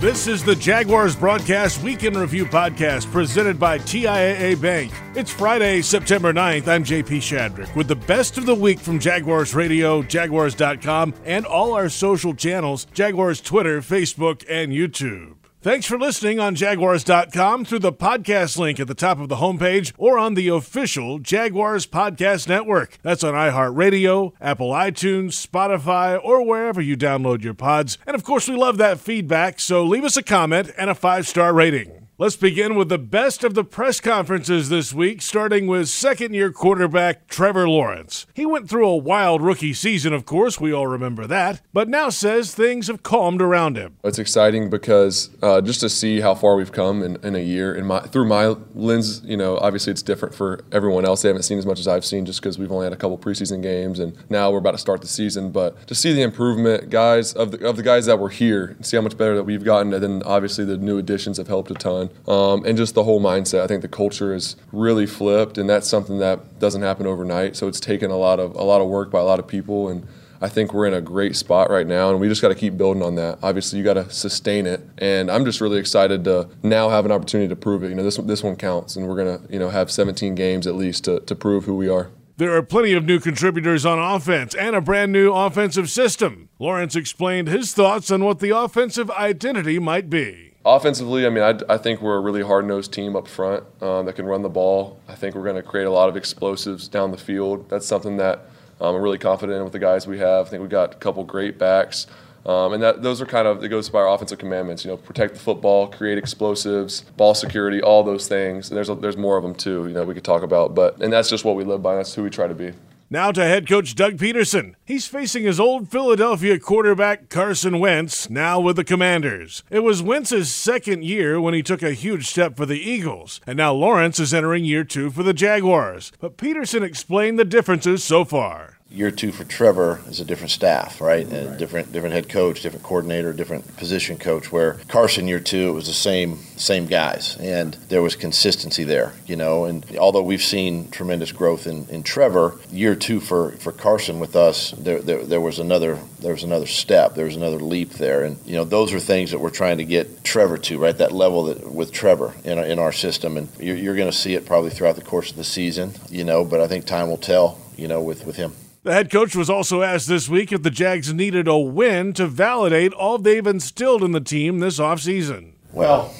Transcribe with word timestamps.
This 0.00 0.28
is 0.28 0.44
the 0.44 0.54
Jaguars 0.54 1.16
Broadcast 1.16 1.82
Weekend 1.82 2.14
Review 2.14 2.46
Podcast 2.46 3.10
presented 3.10 3.58
by 3.58 3.80
TIAA 3.80 4.60
Bank. 4.62 4.92
It's 5.16 5.32
Friday, 5.32 5.82
September 5.82 6.32
9th. 6.32 6.68
I'm 6.68 6.84
JP 6.84 7.16
Shadrick 7.16 7.74
with 7.74 7.88
the 7.88 7.96
best 7.96 8.38
of 8.38 8.46
the 8.46 8.54
week 8.54 8.78
from 8.78 9.00
Jaguars 9.00 9.56
Radio, 9.56 10.04
Jaguars.com, 10.04 11.14
and 11.24 11.44
all 11.44 11.72
our 11.72 11.88
social 11.88 12.32
channels 12.32 12.84
Jaguars 12.94 13.40
Twitter, 13.40 13.80
Facebook, 13.80 14.44
and 14.48 14.72
YouTube. 14.72 15.37
Thanks 15.60 15.86
for 15.86 15.98
listening 15.98 16.38
on 16.38 16.54
Jaguars.com 16.54 17.64
through 17.64 17.80
the 17.80 17.92
podcast 17.92 18.58
link 18.58 18.78
at 18.78 18.86
the 18.86 18.94
top 18.94 19.18
of 19.18 19.28
the 19.28 19.36
homepage 19.36 19.92
or 19.98 20.16
on 20.16 20.34
the 20.34 20.46
official 20.46 21.18
Jaguars 21.18 21.84
Podcast 21.84 22.46
Network. 22.46 22.96
That's 23.02 23.24
on 23.24 23.34
iHeartRadio, 23.34 24.34
Apple 24.40 24.70
iTunes, 24.70 25.44
Spotify, 25.44 26.16
or 26.22 26.46
wherever 26.46 26.80
you 26.80 26.96
download 26.96 27.42
your 27.42 27.54
pods. 27.54 27.98
And 28.06 28.14
of 28.14 28.22
course, 28.22 28.46
we 28.46 28.54
love 28.54 28.78
that 28.78 29.00
feedback, 29.00 29.58
so 29.58 29.82
leave 29.82 30.04
us 30.04 30.16
a 30.16 30.22
comment 30.22 30.70
and 30.78 30.90
a 30.90 30.94
five 30.94 31.26
star 31.26 31.52
rating. 31.52 32.07
Let's 32.20 32.34
begin 32.34 32.74
with 32.74 32.88
the 32.88 32.98
best 32.98 33.44
of 33.44 33.54
the 33.54 33.62
press 33.62 34.00
conferences 34.00 34.70
this 34.70 34.92
week, 34.92 35.22
starting 35.22 35.68
with 35.68 35.88
second 35.88 36.34
year 36.34 36.50
quarterback 36.50 37.28
Trevor 37.28 37.68
Lawrence. 37.68 38.26
He 38.34 38.44
went 38.44 38.68
through 38.68 38.88
a 38.88 38.96
wild 38.96 39.40
rookie 39.40 39.72
season, 39.72 40.12
of 40.12 40.26
course, 40.26 40.58
we 40.58 40.72
all 40.72 40.88
remember 40.88 41.28
that, 41.28 41.60
but 41.72 41.88
now 41.88 42.08
says 42.08 42.52
things 42.52 42.88
have 42.88 43.04
calmed 43.04 43.40
around 43.40 43.76
him. 43.76 43.98
It's 44.02 44.18
exciting 44.18 44.68
because 44.68 45.30
uh, 45.44 45.60
just 45.60 45.78
to 45.78 45.88
see 45.88 46.20
how 46.20 46.34
far 46.34 46.56
we've 46.56 46.72
come 46.72 47.04
in, 47.04 47.24
in 47.24 47.36
a 47.36 47.38
year, 47.38 47.72
in 47.72 47.86
my, 47.86 48.00
through 48.00 48.26
my 48.26 48.56
lens, 48.74 49.22
you 49.24 49.36
know, 49.36 49.56
obviously 49.58 49.92
it's 49.92 50.02
different 50.02 50.34
for 50.34 50.64
everyone 50.72 51.04
else. 51.04 51.22
They 51.22 51.28
haven't 51.28 51.44
seen 51.44 51.58
as 51.58 51.66
much 51.66 51.78
as 51.78 51.86
I've 51.86 52.04
seen 52.04 52.26
just 52.26 52.40
because 52.40 52.58
we've 52.58 52.72
only 52.72 52.86
had 52.86 52.92
a 52.92 52.96
couple 52.96 53.16
preseason 53.16 53.62
games 53.62 54.00
and 54.00 54.16
now 54.28 54.50
we're 54.50 54.58
about 54.58 54.72
to 54.72 54.78
start 54.78 55.02
the 55.02 55.06
season. 55.06 55.52
But 55.52 55.86
to 55.86 55.94
see 55.94 56.12
the 56.12 56.22
improvement, 56.22 56.90
guys, 56.90 57.32
of 57.34 57.52
the, 57.52 57.64
of 57.64 57.76
the 57.76 57.84
guys 57.84 58.06
that 58.06 58.18
were 58.18 58.30
here, 58.30 58.76
see 58.80 58.96
how 58.96 59.02
much 59.02 59.16
better 59.16 59.36
that 59.36 59.44
we've 59.44 59.62
gotten, 59.62 59.94
and 59.94 60.02
then 60.02 60.22
obviously 60.24 60.64
the 60.64 60.76
new 60.76 60.98
additions 60.98 61.36
have 61.36 61.46
helped 61.46 61.70
a 61.70 61.74
ton 61.74 62.07
um, 62.26 62.64
and 62.64 62.76
just 62.76 62.94
the 62.94 63.04
whole 63.04 63.20
mindset. 63.20 63.62
I 63.62 63.66
think 63.66 63.82
the 63.82 63.88
culture 63.88 64.34
is 64.34 64.56
really 64.72 65.06
flipped, 65.06 65.58
and 65.58 65.68
that's 65.68 65.88
something 65.88 66.18
that 66.18 66.58
doesn't 66.58 66.82
happen 66.82 67.06
overnight. 67.06 67.56
So 67.56 67.68
it's 67.68 67.80
taken 67.80 68.10
a 68.10 68.16
lot 68.16 68.40
of 68.40 68.54
a 68.54 68.62
lot 68.62 68.80
of 68.80 68.88
work 68.88 69.10
by 69.10 69.20
a 69.20 69.24
lot 69.24 69.38
of 69.38 69.46
people, 69.46 69.88
and 69.88 70.06
I 70.40 70.48
think 70.48 70.72
we're 70.72 70.86
in 70.86 70.94
a 70.94 71.00
great 71.00 71.34
spot 71.34 71.70
right 71.70 71.86
now, 71.86 72.10
and 72.10 72.20
we 72.20 72.28
just 72.28 72.40
got 72.42 72.48
to 72.48 72.54
keep 72.54 72.76
building 72.76 73.02
on 73.02 73.16
that. 73.16 73.38
Obviously, 73.42 73.78
you 73.78 73.84
got 73.84 73.94
to 73.94 74.08
sustain 74.10 74.66
it, 74.66 74.80
and 74.98 75.30
I'm 75.30 75.44
just 75.44 75.60
really 75.60 75.78
excited 75.78 76.24
to 76.24 76.48
now 76.62 76.88
have 76.90 77.04
an 77.04 77.12
opportunity 77.12 77.48
to 77.48 77.56
prove 77.56 77.82
it. 77.82 77.88
You 77.88 77.96
know, 77.96 78.04
this 78.04 78.16
this 78.18 78.42
one 78.42 78.56
counts, 78.56 78.96
and 78.96 79.08
we're 79.08 79.16
gonna 79.16 79.40
you 79.50 79.58
know 79.58 79.70
have 79.70 79.90
17 79.90 80.34
games 80.34 80.66
at 80.66 80.74
least 80.74 81.04
to 81.04 81.20
to 81.20 81.34
prove 81.34 81.64
who 81.64 81.76
we 81.76 81.88
are. 81.88 82.10
There 82.38 82.56
are 82.56 82.62
plenty 82.62 82.92
of 82.92 83.04
new 83.04 83.18
contributors 83.18 83.84
on 83.84 83.98
offense 83.98 84.54
and 84.54 84.76
a 84.76 84.80
brand 84.80 85.10
new 85.10 85.32
offensive 85.32 85.90
system. 85.90 86.50
Lawrence 86.60 86.94
explained 86.94 87.48
his 87.48 87.74
thoughts 87.74 88.12
on 88.12 88.24
what 88.24 88.38
the 88.38 88.56
offensive 88.56 89.10
identity 89.10 89.80
might 89.80 90.08
be. 90.08 90.54
Offensively, 90.64 91.26
I 91.26 91.30
mean, 91.30 91.42
I, 91.42 91.58
I, 91.68 91.78
think 91.78 92.00
we're 92.00 92.14
a 92.14 92.20
really 92.20 92.42
hard 92.42 92.64
nosed 92.64 92.92
team 92.92 93.16
up 93.16 93.26
front 93.26 93.64
um, 93.82 94.06
that 94.06 94.14
can 94.14 94.26
run 94.26 94.42
the 94.42 94.48
ball. 94.48 95.00
I 95.08 95.16
think 95.16 95.34
we're 95.34 95.42
going 95.42 95.56
to 95.56 95.64
create 95.64 95.86
a 95.88 95.90
lot 95.90 96.08
of 96.08 96.16
explosives 96.16 96.86
down 96.86 97.10
the 97.10 97.18
field. 97.18 97.68
That's 97.68 97.88
something 97.88 98.18
that 98.18 98.48
um, 98.80 98.94
I'm 98.94 99.02
really 99.02 99.18
confident 99.18 99.56
in 99.56 99.64
with 99.64 99.72
the 99.72 99.80
guys 99.80 100.06
we 100.06 100.20
have. 100.20 100.46
I 100.46 100.50
think 100.50 100.60
we've 100.60 100.70
got 100.70 100.94
a 100.94 100.98
couple 100.98 101.24
great 101.24 101.58
backs. 101.58 102.06
Um, 102.46 102.72
and 102.72 102.82
that 102.82 103.02
those 103.02 103.20
are 103.20 103.26
kind 103.26 103.46
of 103.46 103.62
it 103.62 103.68
goes 103.68 103.88
by 103.88 104.00
our 104.00 104.08
offensive 104.08 104.38
commandments. 104.38 104.84
You 104.84 104.90
know, 104.90 104.96
protect 104.96 105.34
the 105.34 105.40
football, 105.40 105.88
create 105.88 106.18
explosives, 106.18 107.02
ball 107.16 107.34
security, 107.34 107.82
all 107.82 108.02
those 108.02 108.28
things. 108.28 108.70
And 108.70 108.76
there's 108.76 108.88
a, 108.88 108.94
there's 108.94 109.16
more 109.16 109.36
of 109.36 109.42
them 109.42 109.54
too. 109.54 109.86
You 109.86 109.94
know, 109.94 110.04
we 110.04 110.14
could 110.14 110.24
talk 110.24 110.42
about, 110.42 110.74
but 110.74 111.00
and 111.02 111.12
that's 111.12 111.30
just 111.30 111.44
what 111.44 111.56
we 111.56 111.64
live 111.64 111.82
by. 111.82 111.96
That's 111.96 112.14
who 112.14 112.22
we 112.22 112.30
try 112.30 112.46
to 112.46 112.54
be. 112.54 112.72
Now 113.10 113.32
to 113.32 113.42
head 113.42 113.66
coach 113.66 113.94
Doug 113.94 114.18
Pederson. 114.18 114.74
He's 114.84 115.06
facing 115.06 115.44
his 115.44 115.58
old 115.58 115.88
Philadelphia 115.90 116.58
quarterback 116.58 117.30
Carson 117.30 117.78
Wentz, 117.78 118.28
now 118.28 118.60
with 118.60 118.76
the 118.76 118.84
Commanders. 118.84 119.62
It 119.70 119.78
was 119.78 120.02
Wentz's 120.02 120.54
second 120.54 121.04
year 121.04 121.40
when 121.40 121.54
he 121.54 121.62
took 121.62 121.82
a 121.82 121.92
huge 121.92 122.26
step 122.26 122.54
for 122.54 122.66
the 122.66 122.78
Eagles, 122.78 123.40
and 123.46 123.56
now 123.56 123.72
Lawrence 123.72 124.20
is 124.20 124.34
entering 124.34 124.66
year 124.66 124.84
two 124.84 125.10
for 125.10 125.22
the 125.22 125.32
Jaguars. 125.32 126.12
But 126.20 126.36
Pederson 126.36 126.82
explained 126.82 127.38
the 127.38 127.46
differences 127.46 128.04
so 128.04 128.26
far 128.26 128.77
year 128.90 129.10
two 129.10 129.30
for 129.30 129.44
Trevor 129.44 130.00
is 130.08 130.20
a 130.20 130.24
different 130.24 130.50
staff, 130.50 131.00
right? 131.00 131.26
right. 131.26 131.58
different 131.58 131.92
different 131.92 132.14
head 132.14 132.28
coach, 132.28 132.62
different 132.62 132.84
coordinator, 132.84 133.32
different 133.32 133.76
position 133.76 134.16
coach. 134.16 134.50
Where 134.50 134.74
Carson 134.88 135.28
year 135.28 135.40
two, 135.40 135.68
it 135.68 135.72
was 135.72 135.86
the 135.86 135.92
same 135.92 136.38
same 136.56 136.86
guys, 136.86 137.36
and 137.36 137.74
there 137.88 138.02
was 138.02 138.16
consistency 138.16 138.84
there, 138.84 139.12
you 139.26 139.36
know. 139.36 139.66
And 139.66 139.84
although 139.98 140.22
we've 140.22 140.42
seen 140.42 140.90
tremendous 140.90 141.32
growth 141.32 141.66
in, 141.66 141.86
in 141.88 142.02
Trevor, 142.02 142.58
year 142.70 142.94
two 142.94 143.20
for, 143.20 143.52
for 143.52 143.72
Carson 143.72 144.20
with 144.20 144.34
us, 144.36 144.70
there, 144.72 145.00
there 145.00 145.22
there 145.24 145.40
was 145.40 145.58
another 145.58 145.98
there 146.20 146.32
was 146.32 146.44
another 146.44 146.66
step, 146.66 147.14
there 147.14 147.26
was 147.26 147.36
another 147.36 147.58
leap 147.58 147.90
there, 147.90 148.24
and 148.24 148.38
you 148.46 148.56
know 148.56 148.64
those 148.64 148.94
are 148.94 149.00
things 149.00 149.30
that 149.32 149.38
we're 149.38 149.50
trying 149.50 149.78
to 149.78 149.84
get 149.84 150.24
Trevor 150.24 150.56
to, 150.58 150.78
right? 150.78 150.96
That 150.96 151.12
level 151.12 151.44
that 151.44 151.70
with 151.70 151.92
Trevor 151.92 152.32
in 152.44 152.58
our, 152.58 152.64
in 152.64 152.78
our 152.78 152.92
system, 152.92 153.36
and 153.36 153.48
you're, 153.60 153.76
you're 153.76 153.96
going 153.96 154.10
to 154.10 154.16
see 154.16 154.34
it 154.34 154.46
probably 154.46 154.70
throughout 154.70 154.96
the 154.96 155.02
course 155.02 155.30
of 155.30 155.36
the 155.36 155.44
season, 155.44 155.92
you 156.08 156.24
know. 156.24 156.44
But 156.44 156.60
I 156.60 156.68
think 156.68 156.86
time 156.86 157.08
will 157.08 157.18
tell, 157.18 157.58
you 157.76 157.86
know, 157.86 158.00
with 158.02 158.24
with 158.24 158.36
him. 158.36 158.54
The 158.88 158.94
head 158.94 159.10
coach 159.10 159.36
was 159.36 159.50
also 159.50 159.82
asked 159.82 160.08
this 160.08 160.30
week 160.30 160.50
if 160.50 160.62
the 160.62 160.70
Jags 160.70 161.12
needed 161.12 161.46
a 161.46 161.58
win 161.58 162.14
to 162.14 162.26
validate 162.26 162.94
all 162.94 163.18
they've 163.18 163.46
instilled 163.46 164.02
in 164.02 164.12
the 164.12 164.20
team 164.20 164.60
this 164.60 164.78
offseason. 164.78 165.50
Well, 165.74 166.14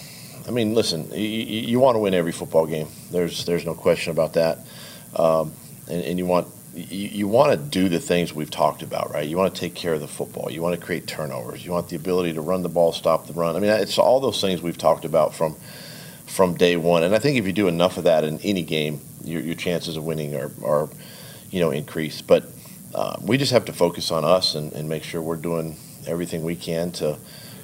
I 0.47 0.51
mean, 0.51 0.75
listen, 0.75 1.11
you, 1.13 1.19
you, 1.23 1.81
want 1.81 1.95
to 1.95 1.99
win 1.99 2.13
every 2.13 2.31
football 2.31 2.67
game. 2.67 2.89
There's 3.11 3.47
there's 3.47 3.65
no 3.65 3.73
question 3.73 4.11
about 4.11 4.35
that, 4.35 4.59
um, 5.17 5.55
and, 5.89 6.05
and, 6.05 6.19
you 6.19 6.27
want 6.27 6.49
you, 6.75 7.09
you 7.09 7.27
want 7.27 7.53
to 7.53 7.57
do 7.57 7.89
the 7.89 8.01
things 8.01 8.35
we've 8.35 8.51
talked 8.51 8.83
about, 8.83 9.15
right? 9.15 9.27
You 9.27 9.39
want 9.39 9.55
to 9.55 9.59
take 9.59 9.75
care 9.75 9.95
of 9.95 10.03
the 10.03 10.07
football. 10.07 10.51
You 10.51 10.61
want 10.61 10.79
to 10.79 10.85
create 10.85 11.07
turnovers. 11.07 11.65
You 11.65 11.73
want 11.73 11.89
the 11.89 11.97
ability 11.97 12.35
to 12.35 12.43
run 12.43 12.63
the 12.63 12.69
ball, 12.69 12.93
stop 12.93 13.27
the 13.27 13.33
run. 13.33 13.57
I 13.57 13.61
mean, 13.61 13.71
it's 13.71 13.97
all 13.97 14.21
those 14.21 14.43
things 14.43 14.61
we've 14.61 14.77
talked 14.77 15.07
about 15.07 15.35
from 15.35 15.57
from 16.27 16.55
day 16.55 16.77
one. 16.77 17.03
And 17.03 17.15
I 17.15 17.19
think 17.19 17.39
if 17.39 17.47
you 17.47 17.55
do 17.55 17.67
enough 17.67 17.97
of 17.97 18.05
that 18.05 18.25
in 18.25 18.39
any 18.41 18.63
game, 18.63 19.01
your, 19.25 19.41
your 19.41 19.55
chances 19.55 19.97
of 19.97 20.05
winning 20.05 20.35
are, 20.35 20.53
are 20.63 20.91
you 21.51 21.61
know 21.61 21.71
increase. 21.71 22.21
But 22.21 22.45
uh, 22.95 23.17
we 23.23 23.37
just 23.37 23.53
have 23.53 23.65
to 23.67 23.73
focus 23.73 24.11
on 24.11 24.25
us 24.25 24.55
and, 24.55 24.73
and, 24.73 24.89
make 24.89 25.03
sure 25.03 25.21
we're 25.21 25.37
doing 25.37 25.77
everything 26.07 26.43
we 26.43 26.57
can 26.57 26.91
to, 26.91 27.19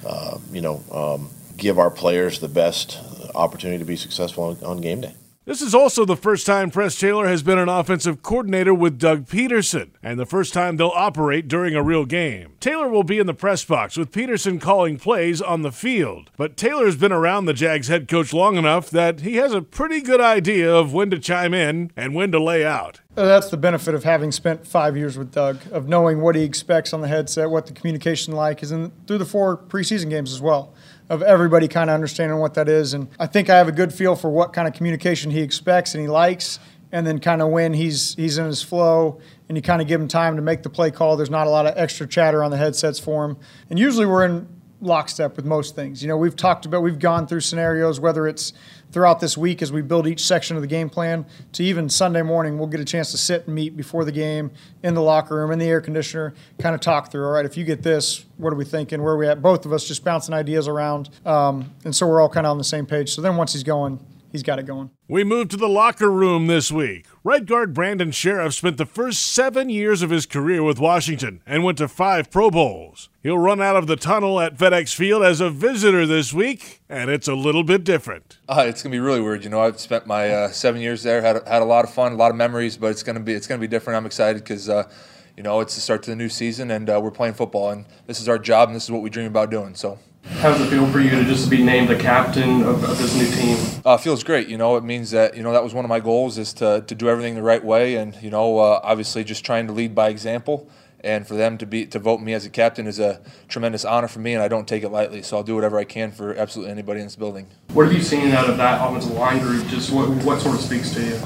uh, 0.05 0.37
you 0.51 0.61
know, 0.61 0.83
um, 0.91 1.29
give 1.57 1.79
our 1.79 1.89
players 1.89 2.39
the 2.39 2.47
best 2.47 2.99
opportunity 3.33 3.79
to 3.79 3.85
be 3.85 3.95
successful 3.95 4.43
on, 4.43 4.63
on 4.63 4.81
game 4.81 5.01
day. 5.01 5.13
This 5.45 5.61
is 5.61 5.75
also 5.75 6.05
the 6.05 6.17
first 6.17 6.47
time 6.47 6.71
Press 6.71 6.99
Taylor 6.99 7.27
has 7.27 7.43
been 7.43 7.59
an 7.59 7.69
offensive 7.69 8.23
coordinator 8.23 8.73
with 8.73 8.97
Doug 8.97 9.27
Pederson, 9.27 9.91
and 10.01 10.19
the 10.19 10.25
first 10.25 10.55
time 10.55 10.77
they'll 10.77 10.87
operate 10.95 11.47
during 11.47 11.75
a 11.75 11.83
real 11.83 12.03
game. 12.03 12.53
Taylor 12.59 12.89
will 12.89 13.03
be 13.03 13.19
in 13.19 13.27
the 13.27 13.33
press 13.35 13.63
box 13.63 13.95
with 13.95 14.11
Pederson 14.11 14.59
calling 14.59 14.97
plays 14.97 15.43
on 15.43 15.61
the 15.61 15.71
field, 15.71 16.31
but 16.35 16.57
Taylor's 16.57 16.95
been 16.95 17.11
around 17.11 17.45
the 17.45 17.53
Jags 17.53 17.89
head 17.89 18.07
coach 18.07 18.33
long 18.33 18.57
enough 18.57 18.89
that 18.89 19.19
he 19.19 19.35
has 19.35 19.53
a 19.53 19.61
pretty 19.61 20.01
good 20.01 20.19
idea 20.19 20.73
of 20.73 20.93
when 20.93 21.11
to 21.11 21.19
chime 21.19 21.53
in 21.53 21.91
and 21.95 22.15
when 22.15 22.31
to 22.31 22.41
lay 22.41 22.65
out. 22.65 23.01
Uh, 23.15 23.25
that's 23.25 23.49
the 23.49 23.57
benefit 23.57 23.93
of 23.93 24.03
having 24.03 24.31
spent 24.31 24.65
five 24.65 24.97
years 24.97 25.15
with 25.15 25.31
Doug, 25.31 25.59
of 25.71 25.87
knowing 25.87 26.21
what 26.21 26.33
he 26.33 26.41
expects 26.41 26.91
on 26.91 27.01
the 27.01 27.07
headset, 27.07 27.51
what 27.51 27.67
the 27.67 27.73
communication 27.73 28.33
like 28.33 28.63
is, 28.63 28.71
and 28.71 28.91
through 29.05 29.19
the 29.19 29.25
four 29.25 29.55
preseason 29.55 30.09
games 30.09 30.33
as 30.33 30.41
well 30.41 30.73
of 31.09 31.21
everybody 31.21 31.67
kind 31.67 31.89
of 31.89 31.93
understanding 31.93 32.39
what 32.39 32.53
that 32.55 32.67
is. 32.67 32.93
And 32.93 33.07
I 33.19 33.27
think 33.27 33.49
I 33.49 33.57
have 33.57 33.67
a 33.67 33.71
good 33.71 33.93
feel 33.93 34.15
for 34.15 34.29
what 34.29 34.53
kind 34.53 34.67
of 34.67 34.73
communication 34.73 35.31
he 35.31 35.41
expects 35.41 35.93
and 35.93 36.01
he 36.01 36.07
likes, 36.07 36.59
and 36.91 37.05
then 37.05 37.19
kind 37.19 37.41
of 37.41 37.49
when 37.49 37.73
he's 37.73 38.15
he's 38.15 38.37
in 38.37 38.45
his 38.45 38.61
flow 38.61 39.19
and 39.47 39.57
you 39.57 39.61
kind 39.61 39.81
of 39.81 39.87
give 39.87 40.01
him 40.01 40.07
time 40.07 40.35
to 40.35 40.41
make 40.41 40.63
the 40.63 40.69
play 40.69 40.91
call. 40.91 41.17
There's 41.17 41.29
not 41.29 41.47
a 41.47 41.49
lot 41.49 41.65
of 41.67 41.77
extra 41.77 42.07
chatter 42.07 42.43
on 42.43 42.51
the 42.51 42.57
headsets 42.57 42.99
for 42.99 43.25
him, 43.25 43.37
and 43.69 43.77
usually 43.77 44.05
we're 44.05 44.25
in 44.25 44.47
lockstep 44.81 45.35
with 45.35 45.45
most 45.45 45.75
things. 45.75 46.01
You 46.01 46.07
know, 46.07 46.17
we've 46.17 46.35
talked 46.35 46.65
about, 46.65 46.81
we've 46.83 46.99
gone 46.99 47.27
through 47.27 47.41
scenarios, 47.41 47.99
whether 47.99 48.27
it's 48.27 48.53
throughout 48.95 49.19
this 49.19 49.37
week 49.37 49.61
as 49.61 49.73
we 49.73 49.81
build 49.81 50.07
each 50.07 50.25
section 50.25 50.55
of 50.55 50.61
the 50.61 50.67
game 50.69 50.89
plan, 50.89 51.25
to 51.51 51.61
even 51.61 51.89
Sunday 51.89 52.21
morning, 52.21 52.57
we'll 52.57 52.65
get 52.65 52.79
a 52.79 52.85
chance 52.85 53.11
to 53.11 53.17
sit 53.17 53.45
and 53.45 53.53
meet 53.53 53.75
before 53.75 54.05
the 54.05 54.11
game 54.11 54.49
in 54.83 54.93
the 54.93 55.01
locker 55.01 55.35
room, 55.35 55.51
in 55.51 55.59
the 55.59 55.65
air 55.65 55.81
conditioner, 55.81 56.33
kind 56.59 56.73
of 56.73 56.79
talk 56.79 57.11
through, 57.11 57.25
all 57.25 57.33
right, 57.33 57.43
if 57.43 57.57
you 57.57 57.65
get 57.65 57.83
this, 57.83 58.23
what 58.37 58.53
are 58.53 58.55
we 58.55 58.63
thinking? 58.63 59.03
Where 59.03 59.15
are 59.15 59.17
we 59.17 59.27
at? 59.27 59.41
Both 59.41 59.65
of 59.65 59.73
us 59.73 59.85
just 59.85 60.05
bouncing 60.05 60.33
ideas 60.33 60.69
around. 60.69 61.09
Um, 61.25 61.73
and 61.83 61.93
so 61.93 62.07
we're 62.07 62.21
all 62.21 62.29
kind 62.29 62.47
of 62.47 62.51
on 62.51 62.57
the 62.57 62.63
same 62.63 62.85
page. 62.85 63.13
So 63.13 63.21
then 63.21 63.35
once 63.35 63.51
he's 63.51 63.63
going, 63.63 63.99
he's 64.35 64.43
got 64.43 64.59
it 64.59 64.65
going. 64.65 64.89
We 65.07 65.23
move 65.23 65.47
to 65.49 65.57
the 65.57 65.69
locker 65.69 66.11
room 66.11 66.47
this 66.47 66.71
week. 66.71 67.05
Right 67.23 67.45
guard 67.45 67.73
Brandon 67.73 68.11
Scherff 68.11 68.53
spent 68.53 68.77
the 68.77 68.85
first 68.85 69.25
seven 69.25 69.69
years 69.69 70.01
of 70.01 70.09
his 70.09 70.25
career 70.25 70.61
with 70.61 70.77
Washington 70.77 71.41
and 71.45 71.63
went 71.63 71.77
to 71.77 71.87
five 71.87 72.29
Pro 72.29 72.51
Bowls. 72.51 73.09
He'll 73.23 73.37
run 73.37 73.61
out 73.61 73.77
of 73.77 73.87
the 73.87 73.95
tunnel 73.95 74.39
at 74.41 74.57
FedEx 74.57 74.93
Field 74.93 75.23
as 75.23 75.39
a 75.39 75.49
visitor 75.49 76.05
this 76.05 76.33
week, 76.33 76.81
and 76.89 77.09
it's 77.09 77.27
a 77.27 77.33
little 77.33 77.63
bit 77.63 77.83
different. 77.83 78.37
Uh, 78.49 78.65
it's 78.67 78.83
gonna 78.83 78.91
be 78.91 78.99
really 78.99 79.21
weird. 79.21 79.43
You 79.43 79.49
know, 79.49 79.61
I've 79.61 79.79
spent 79.79 80.05
my 80.05 80.29
uh, 80.29 80.49
seven 80.49 80.81
years 80.81 81.01
there, 81.01 81.21
had 81.21 81.47
had 81.47 81.61
a 81.61 81.65
lot 81.65 81.85
of 81.85 81.93
fun, 81.93 82.11
a 82.11 82.15
lot 82.15 82.31
of 82.31 82.37
memories, 82.37 82.77
but 82.77 82.91
it's 82.91 83.03
gonna 83.03 83.21
be 83.21 83.33
it's 83.33 83.47
gonna 83.47 83.61
be 83.61 83.67
different. 83.67 83.97
I'm 83.97 84.05
excited 84.05 84.43
because. 84.43 84.69
Uh, 84.69 84.89
you 85.37 85.43
know, 85.43 85.59
it's 85.59 85.75
the 85.75 85.81
start 85.81 86.01
to 86.03 86.11
the 86.11 86.15
new 86.15 86.29
season, 86.29 86.71
and 86.71 86.89
uh, 86.89 86.97
we're 87.03 87.11
playing 87.11 87.33
football, 87.33 87.71
and 87.71 87.85
this 88.07 88.21
is 88.21 88.29
our 88.29 88.39
job, 88.39 88.69
and 88.69 88.75
this 88.75 88.85
is 88.85 88.91
what 88.91 89.01
we 89.01 89.09
dream 89.09 89.27
about 89.27 89.51
doing. 89.51 89.75
So, 89.75 89.99
how 90.25 90.51
does 90.51 90.61
it 90.61 90.69
feel 90.69 90.85
for 90.91 90.99
you 90.99 91.09
to 91.11 91.23
just 91.23 91.49
be 91.49 91.63
named 91.63 91.87
the 91.87 91.95
captain 91.95 92.61
of, 92.63 92.83
of 92.83 92.97
this 92.97 93.15
new 93.15 93.29
team? 93.29 93.81
Uh, 93.85 93.97
feels 93.97 94.23
great. 94.23 94.47
You 94.47 94.57
know, 94.57 94.75
it 94.75 94.83
means 94.83 95.11
that 95.11 95.35
you 95.35 95.43
know 95.43 95.53
that 95.53 95.63
was 95.63 95.73
one 95.73 95.85
of 95.85 95.89
my 95.89 95.99
goals 95.99 96.37
is 96.37 96.53
to 96.53 96.83
to 96.87 96.95
do 96.95 97.09
everything 97.09 97.35
the 97.35 97.43
right 97.43 97.63
way, 97.63 97.95
and 97.95 98.15
you 98.21 98.29
know, 98.29 98.59
uh, 98.59 98.79
obviously 98.83 99.23
just 99.23 99.45
trying 99.45 99.67
to 99.67 99.73
lead 99.73 99.95
by 99.95 100.09
example 100.09 100.69
and 101.05 101.27
for 101.27 101.35
them 101.35 101.57
to 101.59 101.65
be 101.65 101.85
to 101.85 101.99
vote 101.99 102.19
me 102.19 102.33
as 102.33 102.45
a 102.45 102.49
captain 102.49 102.87
is 102.87 102.99
a 102.99 103.21
tremendous 103.47 103.85
honor 103.85 104.07
for 104.07 104.19
me, 104.19 104.33
and 104.33 104.41
I 104.41 104.47
don't 104.47 104.67
take 104.67 104.83
it 104.83 104.89
lightly. 104.89 105.21
So 105.21 105.37
I'll 105.37 105.43
do 105.43 105.53
whatever 105.53 105.77
I 105.77 105.83
can 105.83 106.11
for 106.11 106.35
absolutely 106.35 106.71
anybody 106.71 106.99
in 106.99 107.05
this 107.05 107.15
building. 107.15 107.47
What 107.73 107.85
have 107.85 107.93
you 107.93 108.01
seen 108.01 108.31
out 108.31 108.49
of 108.49 108.57
that 108.57 108.85
offensive 108.85 109.11
line 109.13 109.39
group? 109.39 109.67
Just 109.67 109.91
what 109.91 110.09
what 110.25 110.41
sort 110.41 110.55
of 110.55 110.61
speaks 110.61 110.91
to 110.95 111.05
you? 111.05 111.19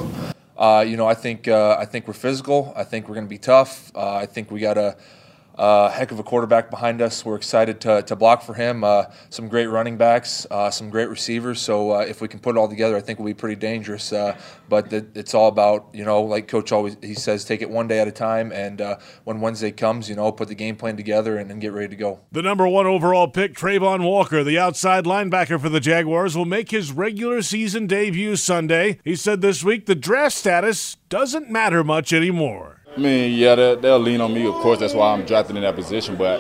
Uh, 0.58 0.82
you 0.86 0.98
know, 0.98 1.08
I 1.08 1.14
think 1.14 1.48
uh, 1.48 1.78
I 1.80 1.86
think 1.86 2.08
we're 2.08 2.14
physical. 2.14 2.74
I 2.76 2.84
think 2.84 3.08
we're 3.08 3.16
going 3.16 3.28
to 3.28 3.30
be 3.30 3.38
tough. 3.38 3.92
Uh, 3.96 4.16
I 4.16 4.26
think 4.26 4.52
we 4.52 4.60
got 4.60 4.78
a 4.78 4.98
uh, 5.60 5.90
heck 5.90 6.12
of 6.12 6.20
a 6.20 6.24
quarterback 6.24 6.70
behind 6.70 7.02
us. 7.02 7.26
We're 7.26 7.36
excited 7.36 7.82
to, 7.82 8.02
to 8.04 8.16
block 8.16 8.42
for 8.42 8.54
him. 8.54 8.86
Uh, 8.86 9.06
some 9.30 9.50
great 9.50 9.68
running 9.68 9.98
backs, 9.98 10.48
uh, 10.50 10.72
some 10.72 10.90
great 10.90 11.10
receivers. 11.10 11.60
So 11.60 11.92
uh, 11.92 12.00
if 12.00 12.22
we 12.22 12.30
can 12.30 12.40
put 12.40 12.56
it 12.56 12.60
all 12.60 12.70
together, 12.70 12.96
I 12.96 13.02
think 13.02 13.20
we'll 13.20 13.26
be 13.26 13.34
pretty 13.34 13.58
dangerous. 13.58 14.14
Uh, 14.14 14.40
but 14.70 14.92
it's 14.94 15.34
all 15.34 15.50
about 15.50 15.90
you 15.94 16.06
know, 16.06 16.22
like 16.22 16.48
Coach 16.48 16.72
always 16.72 16.96
he 17.02 17.14
says, 17.14 17.44
take 17.44 17.62
it 17.62 17.70
one 17.70 17.90
day 17.90 18.00
at 18.00 18.08
a 18.08 18.12
time. 18.12 18.54
And 18.54 18.80
uh, 18.80 19.00
when 19.26 19.42
Wednesday 19.42 19.72
comes, 19.72 20.08
you 20.10 20.16
know, 20.16 20.32
put 20.32 20.48
the 20.48 20.56
game 20.56 20.78
plan 20.78 20.96
together 20.96 21.38
and, 21.38 21.52
and 21.52 21.60
get 21.60 21.74
ready 21.74 21.90
to 21.90 21.96
go. 21.98 22.22
The 22.32 22.42
number 22.42 22.66
one 22.66 22.88
overall 22.88 23.28
pick, 23.28 23.54
Travon 23.54 24.04
Walker, 24.04 24.46
the 24.46 24.58
outside 24.58 25.04
linebacker 25.04 25.60
for 25.60 25.68
the 25.68 25.82
Jaguars, 25.82 26.38
will 26.38 26.46
make 26.46 26.72
his 26.72 26.94
regular 26.94 27.42
season 27.42 27.86
debut 27.86 28.38
Sunday. 28.38 29.00
He 29.04 29.16
said 29.18 29.42
this 29.42 29.62
week 29.62 29.88
the 29.88 29.96
draft 29.96 30.38
status 30.38 30.96
doesn't 31.10 31.50
matter 31.50 31.84
much 31.84 32.14
anymore. 32.14 32.79
I 32.96 33.00
mean, 33.00 33.38
yeah, 33.38 33.56
they'll, 33.56 33.80
they'll 33.80 34.00
lean 34.00 34.22
on 34.22 34.34
me. 34.34 34.46
Of 34.48 34.56
course, 34.56 34.80
that's 34.80 34.94
why 34.94 35.14
I'm 35.14 35.26
drafted 35.26 35.56
in 35.56 35.62
that 35.62 35.76
position. 35.76 36.16
But 36.16 36.38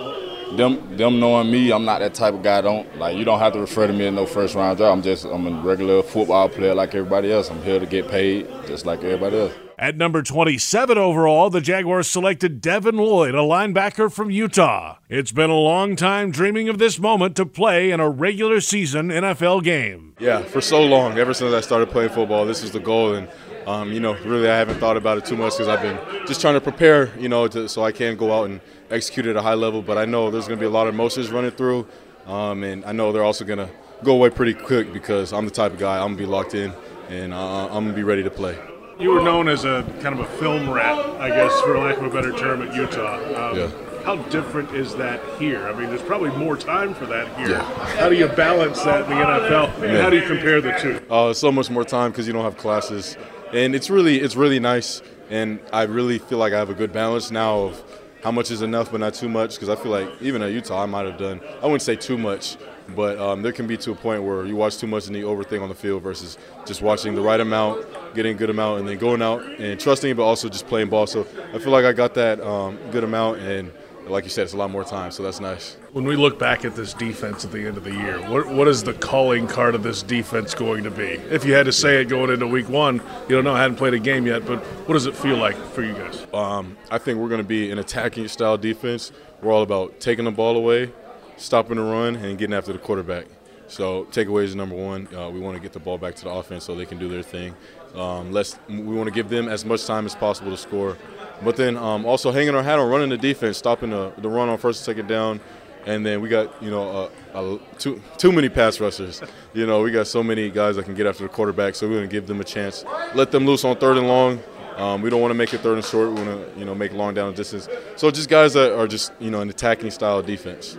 them, 0.57 0.97
them 0.97 1.19
knowing 1.19 1.51
me, 1.51 1.71
I'm 1.71 1.85
not 1.85 1.99
that 1.99 2.13
type 2.13 2.33
of 2.33 2.43
guy. 2.43 2.61
Don't 2.61 2.97
like 2.97 3.17
you 3.17 3.23
don't 3.23 3.39
have 3.39 3.53
to 3.53 3.59
refer 3.59 3.87
to 3.87 3.93
me 3.93 4.07
in 4.07 4.15
no 4.15 4.25
first 4.25 4.55
round 4.55 4.77
draft. 4.77 4.91
I'm 4.91 5.01
just 5.01 5.25
I'm 5.25 5.47
a 5.47 5.61
regular 5.61 6.01
football 6.01 6.49
player 6.49 6.73
like 6.73 6.95
everybody 6.95 7.31
else. 7.31 7.49
I'm 7.49 7.61
here 7.63 7.79
to 7.79 7.85
get 7.85 8.07
paid 8.09 8.47
just 8.65 8.85
like 8.85 9.03
everybody 9.03 9.37
else. 9.37 9.53
At 9.77 9.95
number 9.95 10.21
27 10.21 10.97
overall, 10.97 11.49
the 11.49 11.61
Jaguars 11.61 12.05
selected 12.05 12.59
Devin 12.59 12.97
Lloyd, 12.97 13.33
a 13.33 13.37
linebacker 13.37 14.11
from 14.11 14.29
Utah. 14.29 14.97
It's 15.07 15.31
been 15.31 15.49
a 15.49 15.55
long 15.55 15.95
time 15.95 16.31
dreaming 16.31 16.67
of 16.67 16.79
this 16.79 16.99
moment 16.99 17.37
to 17.37 17.45
play 17.45 17.91
in 17.91 18.01
a 18.01 18.09
regular 18.09 18.59
season 18.59 19.07
NFL 19.07 19.63
game. 19.63 20.15
Yeah, 20.19 20.41
for 20.41 20.59
so 20.59 20.81
long, 20.83 21.17
ever 21.17 21.33
since 21.33 21.53
I 21.53 21.61
started 21.61 21.91
playing 21.91 22.09
football, 22.09 22.45
this 22.45 22.61
is 22.61 22.71
the 22.71 22.81
goal. 22.81 23.13
And 23.13 23.29
um, 23.69 23.93
you 23.93 23.99
know, 23.99 24.15
really, 24.23 24.49
I 24.49 24.57
haven't 24.57 24.79
thought 24.79 24.97
about 24.97 25.19
it 25.19 25.25
too 25.25 25.37
much 25.37 25.53
because 25.53 25.67
I've 25.67 25.81
been 25.83 26.25
just 26.25 26.41
trying 26.41 26.55
to 26.55 26.61
prepare, 26.61 27.15
you 27.19 27.29
know, 27.29 27.47
to, 27.47 27.69
so 27.69 27.83
I 27.83 27.91
can 27.91 28.17
go 28.17 28.33
out 28.33 28.49
and 28.49 28.61
execute 28.89 29.27
at 29.27 29.35
a 29.35 29.43
high 29.43 29.53
level. 29.53 29.83
But 29.83 29.99
I 29.99 30.05
know 30.05 30.31
there's 30.31 30.47
going 30.47 30.57
to 30.57 30.61
be 30.61 30.65
a 30.65 30.71
lot 30.71 30.87
of 30.87 30.95
emotions 30.95 31.29
running 31.29 31.51
through, 31.51 31.87
um, 32.25 32.63
and 32.63 32.83
I 32.83 32.93
know 32.93 33.11
they're 33.11 33.23
also 33.23 33.45
going 33.45 33.59
to 33.59 33.69
go 34.03 34.13
away 34.13 34.31
pretty 34.31 34.55
quick 34.55 34.91
because 34.91 35.33
I'm 35.33 35.45
the 35.45 35.51
type 35.51 35.73
of 35.73 35.77
guy 35.77 35.97
I'm 35.97 36.15
going 36.15 36.17
to 36.17 36.23
be 36.23 36.25
locked 36.25 36.55
in 36.55 36.73
and 37.09 37.31
uh, 37.31 37.65
I'm 37.65 37.83
going 37.83 37.89
to 37.89 37.93
be 37.93 38.01
ready 38.01 38.23
to 38.23 38.31
play. 38.31 38.57
You 38.99 39.11
were 39.11 39.21
known 39.21 39.47
as 39.47 39.65
a 39.65 39.83
kind 40.01 40.19
of 40.19 40.21
a 40.21 40.37
film 40.39 40.69
rat, 40.69 40.97
I 41.21 41.29
guess, 41.29 41.61
for 41.61 41.77
lack 41.77 41.97
of 41.97 42.05
a 42.05 42.09
better 42.09 42.35
term, 42.37 42.63
at 42.63 42.75
Utah. 42.75 43.51
Um, 43.51 43.57
yeah. 43.57 43.71
How 44.03 44.15
different 44.29 44.73
is 44.73 44.95
that 44.95 45.21
here? 45.39 45.67
I 45.67 45.73
mean, 45.73 45.89
there's 45.89 46.01
probably 46.01 46.31
more 46.31 46.57
time 46.57 46.95
for 46.95 47.05
that 47.05 47.27
here. 47.37 47.51
Yeah. 47.51 47.63
How 47.97 48.09
do 48.09 48.15
you 48.15 48.27
balance 48.27 48.81
that 48.83 49.03
in 49.03 49.09
the 49.09 49.15
NFL? 49.15 49.81
Yeah. 49.83 50.01
How 50.01 50.09
do 50.09 50.17
you 50.17 50.27
compare 50.27 50.59
the 50.59 50.71
two? 50.71 51.01
Uh, 51.09 51.33
so 51.33 51.51
much 51.51 51.69
more 51.69 51.83
time 51.83 52.11
because 52.11 52.25
you 52.25 52.33
don't 52.33 52.43
have 52.43 52.57
classes 52.57 53.15
and 53.53 53.75
it's 53.75 53.89
really 53.89 54.19
it's 54.19 54.35
really 54.35 54.59
nice. 54.59 55.01
And 55.29 55.59
I 55.71 55.83
really 55.83 56.17
feel 56.17 56.39
like 56.39 56.53
I 56.53 56.57
have 56.57 56.69
a 56.69 56.73
good 56.73 56.91
balance 56.91 57.29
now 57.29 57.59
of 57.59 57.83
how 58.23 58.31
much 58.31 58.49
is 58.51 58.61
enough, 58.61 58.91
but 58.91 58.99
not 58.99 59.13
too 59.13 59.29
much. 59.29 59.55
Because 59.55 59.69
I 59.69 59.75
feel 59.75 59.91
like 59.91 60.09
even 60.21 60.41
at 60.41 60.51
Utah, 60.51 60.83
I 60.83 60.85
might 60.85 61.05
have 61.05 61.17
done 61.17 61.41
I 61.61 61.65
wouldn't 61.65 61.81
say 61.81 61.95
too 61.95 62.17
much, 62.17 62.57
but 62.95 63.17
um, 63.19 63.41
there 63.41 63.51
can 63.51 63.67
be 63.67 63.77
to 63.77 63.91
a 63.91 63.95
point 63.95 64.23
where 64.23 64.45
you 64.45 64.55
watch 64.55 64.77
too 64.77 64.87
much 64.87 65.07
and 65.07 65.15
the 65.15 65.21
overthink 65.21 65.61
on 65.61 65.69
the 65.69 65.75
field 65.75 66.03
versus 66.03 66.37
just 66.65 66.81
watching 66.81 67.15
the 67.15 67.21
right 67.21 67.39
amount, 67.39 67.85
getting 68.15 68.35
a 68.35 68.37
good 68.37 68.49
amount, 68.49 68.79
and 68.79 68.87
then 68.87 68.97
going 68.97 69.21
out 69.21 69.43
and 69.43 69.79
trusting, 69.79 70.15
but 70.15 70.23
also 70.23 70.49
just 70.49 70.67
playing 70.67 70.89
ball. 70.89 71.07
So 71.07 71.27
I 71.53 71.59
feel 71.59 71.71
like 71.71 71.85
I 71.85 71.93
got 71.93 72.13
that 72.15 72.41
um, 72.41 72.77
good 72.91 73.03
amount 73.03 73.39
and 73.39 73.71
like 74.09 74.23
you 74.23 74.29
said, 74.29 74.43
it's 74.43 74.53
a 74.53 74.57
lot 74.57 74.71
more 74.71 74.83
time, 74.83 75.11
so 75.11 75.23
that's 75.23 75.39
nice. 75.39 75.77
When 75.93 76.05
we 76.05 76.15
look 76.15 76.39
back 76.39 76.65
at 76.65 76.75
this 76.75 76.93
defense 76.93 77.45
at 77.45 77.51
the 77.51 77.65
end 77.67 77.77
of 77.77 77.83
the 77.83 77.93
year, 77.93 78.19
what, 78.29 78.47
what 78.47 78.67
is 78.67 78.83
the 78.83 78.93
calling 78.93 79.47
card 79.47 79.75
of 79.75 79.83
this 79.83 80.03
defense 80.03 80.53
going 80.53 80.83
to 80.83 80.91
be? 80.91 81.03
If 81.03 81.45
you 81.45 81.53
had 81.53 81.65
to 81.65 81.71
say 81.71 82.01
it 82.01 82.05
going 82.05 82.29
into 82.29 82.47
week 82.47 82.69
one, 82.69 83.01
you 83.27 83.35
don't 83.35 83.43
know, 83.43 83.53
I 83.53 83.61
hadn't 83.61 83.77
played 83.77 83.93
a 83.93 83.99
game 83.99 84.25
yet, 84.25 84.45
but 84.45 84.59
what 84.59 84.93
does 84.93 85.05
it 85.05 85.15
feel 85.15 85.37
like 85.37 85.55
for 85.71 85.83
you 85.83 85.93
guys? 85.93 86.25
Um, 86.33 86.77
I 86.91 86.97
think 86.97 87.19
we're 87.19 87.29
going 87.29 87.41
to 87.41 87.47
be 87.47 87.71
an 87.71 87.79
attacking 87.79 88.27
style 88.27 88.57
defense. 88.57 89.11
We're 89.41 89.51
all 89.51 89.63
about 89.63 89.99
taking 89.99 90.25
the 90.25 90.31
ball 90.31 90.57
away, 90.57 90.91
stopping 91.37 91.77
the 91.77 91.83
run, 91.83 92.15
and 92.15 92.37
getting 92.37 92.53
after 92.53 92.73
the 92.73 92.79
quarterback. 92.79 93.25
So 93.69 94.05
takeaways 94.05 94.45
is 94.45 94.55
number 94.55 94.75
one. 94.75 95.07
Uh, 95.15 95.29
we 95.29 95.39
want 95.39 95.55
to 95.55 95.61
get 95.61 95.73
the 95.73 95.79
ball 95.79 95.97
back 95.97 96.15
to 96.15 96.23
the 96.23 96.31
offense 96.31 96.65
so 96.65 96.75
they 96.75 96.85
can 96.85 96.97
do 96.97 97.07
their 97.07 97.21
thing. 97.21 97.55
Um, 97.95 98.31
we 98.31 98.95
want 98.95 99.07
to 99.07 99.13
give 99.13 99.29
them 99.29 99.47
as 99.47 99.63
much 99.63 99.85
time 99.85 100.05
as 100.05 100.15
possible 100.15 100.51
to 100.51 100.57
score. 100.57 100.97
But 101.43 101.55
then 101.55 101.77
um, 101.77 102.05
also 102.05 102.31
hanging 102.31 102.55
our 102.55 102.63
hat 102.63 102.79
on 102.79 102.89
running 102.89 103.09
the 103.09 103.17
defense, 103.17 103.57
stopping 103.57 103.91
the, 103.91 104.11
the 104.17 104.27
run 104.27 104.49
on 104.49 104.57
first 104.57 104.81
and 104.81 104.85
second 104.85 105.07
down. 105.07 105.39
And 105.85 106.05
then 106.05 106.19
we 106.19 106.29
got, 106.29 106.61
you 106.61 106.69
know, 106.69 107.09
uh, 107.33 107.57
too, 107.77 108.01
too 108.17 108.31
many 108.31 108.49
pass 108.49 108.79
rushers. 108.79 109.21
You 109.53 109.65
know, 109.65 109.81
we 109.81 109.91
got 109.91 110.07
so 110.07 110.21
many 110.21 110.49
guys 110.49 110.75
that 110.75 110.83
can 110.83 110.93
get 110.93 111.05
after 111.05 111.23
the 111.23 111.29
quarterback, 111.29 111.75
so 111.75 111.87
we're 111.87 111.95
going 111.95 112.09
to 112.09 112.11
give 112.11 112.27
them 112.27 112.41
a 112.41 112.43
chance. 112.43 112.83
Let 113.15 113.31
them 113.31 113.45
loose 113.45 113.63
on 113.63 113.77
third 113.77 113.97
and 113.97 114.07
long. 114.07 114.39
Um, 114.75 115.01
we 115.01 115.09
don't 115.09 115.21
want 115.21 115.31
to 115.31 115.35
make 115.35 115.53
it 115.53 115.61
third 115.61 115.75
and 115.75 115.85
short. 115.85 116.09
We 116.09 116.15
want 116.15 116.53
to, 116.53 116.59
you 116.59 116.65
know, 116.65 116.75
make 116.75 116.93
long 116.93 117.13
down 117.13 117.33
distance. 117.33 117.69
So 117.95 118.11
just 118.11 118.29
guys 118.29 118.53
that 118.53 118.77
are 118.77 118.87
just, 118.87 119.13
you 119.19 119.31
know, 119.31 119.41
an 119.41 119.49
attacking 119.49 119.91
style 119.91 120.21
defense. 120.21 120.77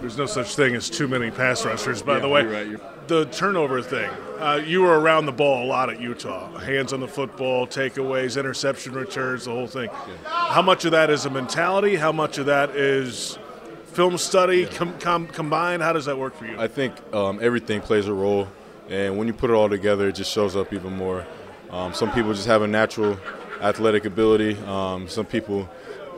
There's 0.00 0.18
no 0.18 0.26
such 0.26 0.54
thing 0.54 0.74
as 0.74 0.88
too 0.90 1.08
many 1.08 1.30
pass 1.30 1.64
rushers, 1.64 2.02
by 2.02 2.14
yeah, 2.14 2.20
the 2.20 2.28
way. 2.28 2.42
You're 2.42 2.52
right, 2.52 2.66
you're 2.66 2.80
the 3.06 3.24
turnover 3.26 3.82
thing. 3.82 4.10
Uh, 4.38 4.60
you 4.64 4.82
were 4.82 4.98
around 4.98 5.26
the 5.26 5.32
ball 5.32 5.64
a 5.64 5.66
lot 5.66 5.90
at 5.90 6.00
Utah. 6.00 6.56
Hands 6.58 6.92
on 6.92 7.00
the 7.00 7.08
football, 7.08 7.66
takeaways, 7.66 8.38
interception 8.38 8.92
returns, 8.92 9.44
the 9.44 9.50
whole 9.50 9.66
thing. 9.66 9.88
Yeah. 9.92 10.16
How 10.24 10.62
much 10.62 10.84
of 10.84 10.90
that 10.92 11.10
is 11.10 11.24
a 11.24 11.30
mentality? 11.30 11.96
How 11.96 12.12
much 12.12 12.38
of 12.38 12.46
that 12.46 12.70
is 12.70 13.38
film 13.92 14.18
study 14.18 14.62
yeah. 14.62 14.68
com- 14.68 14.98
com- 14.98 15.26
combined? 15.28 15.82
How 15.82 15.92
does 15.92 16.04
that 16.06 16.18
work 16.18 16.34
for 16.36 16.46
you? 16.46 16.58
I 16.58 16.68
think 16.68 16.94
um, 17.14 17.38
everything 17.40 17.80
plays 17.80 18.06
a 18.06 18.14
role, 18.14 18.48
and 18.88 19.16
when 19.16 19.26
you 19.26 19.32
put 19.32 19.50
it 19.50 19.54
all 19.54 19.68
together, 19.68 20.08
it 20.08 20.14
just 20.14 20.32
shows 20.32 20.56
up 20.56 20.72
even 20.72 20.96
more. 20.96 21.26
Um, 21.70 21.94
some 21.94 22.12
people 22.12 22.32
just 22.32 22.46
have 22.46 22.62
a 22.62 22.66
natural 22.66 23.18
athletic 23.60 24.04
ability. 24.04 24.56
Um, 24.66 25.08
some 25.08 25.26
people, 25.26 25.68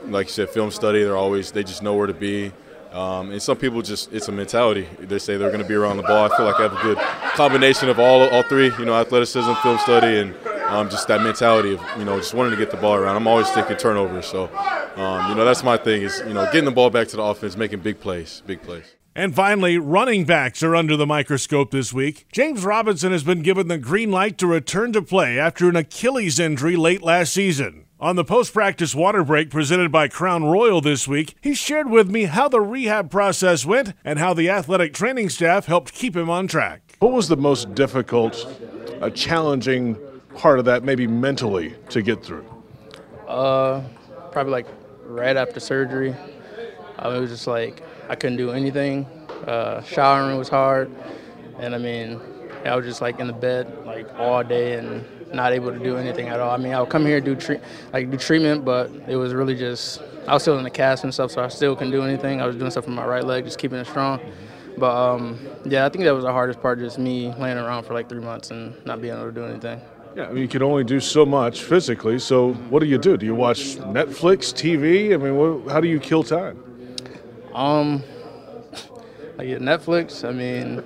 like 0.07 0.27
you 0.27 0.33
said, 0.33 0.51
film 0.51 0.71
study. 0.71 1.03
They're 1.03 1.17
always 1.17 1.53
they 1.53 1.65
just 1.65 1.83
know 1.83 1.95
where 1.95 2.07
to 2.07 2.15
be. 2.15 2.53
Um, 2.93 3.31
and 3.31 3.43
some 3.43 3.57
people 3.57 3.83
just, 3.83 4.13
it's 4.13 4.29
a 4.29 4.33
mentality. 4.33 4.89
They 4.99 5.19
say 5.19 5.37
they're 5.37 5.51
going 5.51 5.63
to 5.63 5.69
be 5.69 5.75
around 5.75 5.99
the 5.99 6.03
ball. 6.05 6.31
I 6.31 6.37
feel 6.37 6.47
like 6.47 6.59
I 6.59 6.63
have 6.63 6.73
a 6.73 6.83
good 6.83 6.99
combination 7.37 7.89
of 7.89 7.99
all, 7.99 8.29
all 8.31 8.43
three, 8.43 8.73
you 8.79 8.85
know, 8.85 8.95
athleticism, 8.95 9.53
film 9.63 9.79
study, 9.79 10.21
and 10.21 10.35
um, 10.69 10.89
just 10.89 11.07
that 11.09 11.23
mentality 11.23 11.75
of, 11.75 11.83
you 11.99 12.05
know, 12.05 12.19
just 12.19 12.35
wanting 12.35 12.53
to 12.53 12.57
get 12.57 12.71
the 12.71 12.77
ball 12.79 12.95
around. 12.95 13.17
I'm 13.17 13.27
always 13.27 13.51
thinking 13.51 13.77
turnovers. 13.77 14.27
So, 14.27 14.45
um, 14.97 15.29
you 15.29 15.35
know, 15.35 15.45
that's 15.45 15.63
my 15.63 15.77
thing 15.77 16.03
is, 16.03 16.23
you 16.27 16.33
know, 16.33 16.45
getting 16.47 16.65
the 16.65 16.71
ball 16.71 16.91
back 16.91 17.09
to 17.09 17.17
the 17.17 17.23
offense, 17.23 17.57
making 17.57 17.81
big 17.81 18.01
plays, 18.01 18.43
big 18.47 18.63
plays. 18.63 18.95
And 19.15 19.35
finally, 19.35 19.79
running 19.79 20.25
backs 20.25 20.63
are 20.63 20.77
under 20.77 20.97
the 20.97 21.07
microscope 21.07 21.73
this 21.73 21.93
week. 21.93 22.27
James 22.31 22.65
Robinson 22.65 23.11
has 23.11 23.25
been 23.25 23.43
given 23.43 23.67
the 23.67 23.77
green 23.77 24.13
light 24.13 24.39
to 24.39 24.47
return 24.47 24.93
to 24.93 25.03
play 25.03 25.41
after 25.41 25.69
an 25.69 25.75
Achilles 25.75 26.39
injury 26.39 26.77
late 26.77 27.03
last 27.03 27.33
season. 27.33 27.87
On 28.01 28.15
the 28.15 28.23
post 28.23 28.53
practice 28.53 28.95
water 28.95 29.25
break 29.25 29.51
presented 29.51 29.91
by 29.91 30.07
Crown 30.07 30.45
Royal 30.45 30.81
this 30.81 31.09
week, 31.09 31.35
he 31.41 31.53
shared 31.53 31.91
with 31.91 32.09
me 32.09 32.27
how 32.27 32.49
the 32.49 32.61
rehab 32.61 33.11
process 33.11 33.67
went 33.67 33.93
and 34.05 34.21
how 34.21 34.33
the 34.33 34.49
athletic 34.49 34.95
training 34.95 35.31
staff 35.31 35.67
helped 35.67 35.93
keep 35.93 36.17
him 36.17 36.31
on 36.31 36.47
track. 36.47 36.95
What 37.01 37.11
was 37.11 37.27
the 37.27 37.37
most 37.37 37.75
difficult, 37.75 38.47
uh, 39.03 39.11
challenging 39.11 39.97
part 40.37 40.61
of 40.61 40.65
that, 40.67 40.85
maybe 40.85 41.09
mentally, 41.09 41.75
to 41.89 42.01
get 42.01 42.25
through? 42.25 42.47
Uh, 43.27 43.83
probably 44.31 44.53
like 44.53 44.69
right 45.03 45.37
after 45.37 45.59
surgery. 45.59 46.15
Uh, 47.05 47.11
it 47.17 47.19
was 47.19 47.31
just 47.31 47.49
like 47.49 47.83
I 48.09 48.15
couldn't 48.15 48.39
do 48.39 48.53
anything. 48.53 49.07
Uh, 49.45 49.83
showering 49.83 50.39
was 50.39 50.49
hard, 50.49 50.89
and 51.59 51.75
I 51.75 51.79
mean, 51.79 52.21
I 52.65 52.77
was 52.77 52.87
just 52.87 53.01
like 53.01 53.19
in 53.19 53.27
the 53.27 53.33
bed 53.33 53.85
like 53.85 54.07
all 54.21 54.45
day 54.45 54.75
and 54.75 55.05
not 55.33 55.53
able 55.53 55.73
to 55.73 55.79
do 55.79 55.97
anything 55.97 56.29
at 56.29 56.41
all. 56.41 56.51
I 56.51 56.57
mean, 56.57 56.73
I 56.73 56.81
would 56.81 56.91
come 56.91 57.05
here 57.05 57.21
do 57.21 57.35
treat 57.35 57.61
like 57.93 58.11
do 58.11 58.17
treatment, 58.17 58.65
but 58.65 58.91
it 59.07 59.17
was 59.17 59.35
really 59.35 59.55
just 59.55 60.03
I 60.27 60.35
was 60.35 60.43
still 60.43 60.59
in 60.59 60.65
the 60.65 60.71
cast 60.71 61.05
and 61.05 61.13
stuff, 61.13 61.31
so 61.31 61.43
I 61.43 61.49
still 61.49 61.75
couldn't 61.75 61.93
do 61.93 62.03
anything. 62.03 62.41
I 62.41 62.47
was 62.47 62.57
doing 62.57 62.71
stuff 62.71 62.87
with 62.87 62.95
my 62.95 63.07
right 63.07 63.25
leg, 63.25 63.45
just 63.45 63.59
keeping 63.59 63.79
it 63.79 63.87
strong. 63.87 64.21
But 64.77 64.95
um, 64.95 65.39
yeah, 65.65 65.87
I 65.87 65.89
think 65.89 66.05
that 66.05 66.13
was 66.15 66.25
the 66.25 66.33
hardest 66.33 66.61
part, 66.61 66.79
just 66.79 66.99
me 66.99 67.35
laying 67.35 67.59
around 67.59 67.85
for 67.85 67.95
like 67.95 68.09
three 68.09 68.21
months 68.21 68.51
and 68.51 68.75
not 68.87 69.01
being 69.01 69.15
able 69.15 69.27
to 69.27 69.33
do 69.33 69.45
anything. 69.45 69.81
Yeah, 70.15 70.27
I 70.27 70.33
mean, 70.33 70.43
you 70.43 70.49
can 70.49 70.63
only 70.63 70.85
do 70.85 71.01
so 71.01 71.27
much 71.27 71.63
physically. 71.63 72.19
So, 72.19 72.55
what 72.71 72.81
do 72.81 72.87
you 72.87 72.99
do? 72.99 73.17
Do 73.17 73.27
you 73.27 73.35
watch 73.35 73.77
Netflix, 73.77 74.53
TV? 74.53 75.15
I 75.15 75.17
mean, 75.17 75.37
what, 75.37 75.73
how 75.73 75.81
do 75.81 75.89
you 75.89 76.01
kill 76.01 76.23
time? 76.23 76.63
Um, 77.55 78.03
I 79.39 79.45
get 79.45 79.61
Netflix. 79.61 80.29
I 80.29 80.33
mean, 80.33 80.83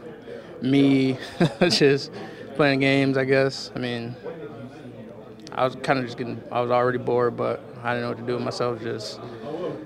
me 0.61 1.19
just 1.71 2.13
playing 2.57 2.81
games. 2.81 3.17
I 3.17 3.25
guess. 3.25 3.71
I 3.75 3.79
mean, 3.79 4.17
I 5.55 5.65
was 5.65 5.75
kind 5.77 5.99
of 5.99 6.07
just 6.07 6.17
getting, 6.17 6.43
I 6.51 6.61
was 6.61 6.71
already 6.71 6.99
bored, 6.99 7.37
but 7.37 7.63
I 7.83 7.95
didn't 7.95 8.03
know 8.03 8.09
what 8.09 8.19
to 8.19 8.27
do 8.27 8.35
with 8.35 8.45
myself. 8.45 8.81
Just 8.81 9.21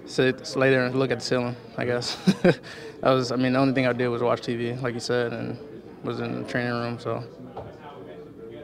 sit, 0.04 0.56
lay 0.56 0.70
there 0.70 0.86
and 0.86 0.94
look 0.94 1.10
at 1.10 1.18
the 1.18 1.24
ceiling, 1.24 1.56
I 1.76 1.84
guess. 1.84 2.14
that 2.42 2.60
was, 3.02 3.32
I 3.32 3.36
mean, 3.36 3.54
the 3.54 3.58
only 3.58 3.74
thing 3.74 3.86
I 3.86 3.92
did 3.92 4.08
was 4.08 4.22
watch 4.22 4.42
TV, 4.42 4.80
like 4.80 4.94
you 4.94 5.00
said, 5.00 5.32
and 5.32 5.58
was 6.04 6.20
in 6.20 6.42
the 6.42 6.48
training 6.48 6.72
room, 6.72 6.98
so. 6.98 7.24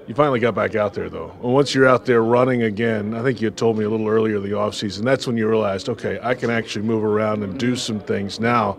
You 0.07 0.15
finally 0.15 0.41
got 0.41 0.55
back 0.55 0.75
out 0.75 0.95
there, 0.95 1.09
though. 1.09 1.31
And 1.43 1.53
once 1.53 1.75
you're 1.75 1.89
out 1.89 2.07
there 2.07 2.23
running 2.23 2.63
again, 2.63 3.15
I 3.15 3.23
think 3.23 3.41
you 3.41 3.51
told 3.51 3.79
me 3.79 3.85
a 3.85 3.91
little 3.91 4.09
earlier 4.09 4.39
the 4.41 4.51
offseason, 4.51 5.03
that's 5.05 5.27
when 5.27 5.37
you 5.37 5.49
realized, 5.49 5.89
okay, 5.89 6.19
I 6.23 6.35
can 6.35 6.51
actually 6.51 6.85
move 6.85 7.05
around 7.05 7.43
and 7.43 7.59
do 7.59 7.77
some 7.77 8.01
things 8.01 8.39
now. 8.39 8.79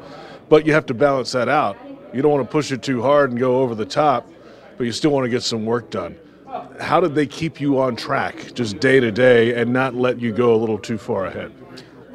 But 0.49 0.65
you 0.65 0.73
have 0.73 0.85
to 0.87 0.93
balance 0.93 1.31
that 1.31 1.49
out. 1.49 1.77
You 2.13 2.21
don't 2.21 2.31
want 2.31 2.45
to 2.45 2.51
push 2.51 2.71
it 2.71 2.83
too 2.83 3.01
hard 3.01 3.31
and 3.31 3.39
go 3.39 3.61
over 3.61 3.73
the 3.73 3.85
top, 3.85 4.29
but 4.77 4.83
you 4.83 4.91
still 4.91 5.11
want 5.11 5.25
to 5.25 5.29
get 5.29 5.43
some 5.43 5.65
work 5.65 5.89
done. 5.89 6.17
How 6.79 6.99
did 6.99 7.15
they 7.15 7.25
keep 7.25 7.61
you 7.61 7.79
on 7.79 7.95
track 7.95 8.53
just 8.53 8.79
day 8.79 8.99
to 8.99 9.11
day 9.11 9.53
and 9.53 9.73
not 9.73 9.95
let 9.95 10.19
you 10.19 10.31
go 10.31 10.53
a 10.55 10.57
little 10.57 10.79
too 10.79 10.97
far 10.97 11.25
ahead? 11.25 11.51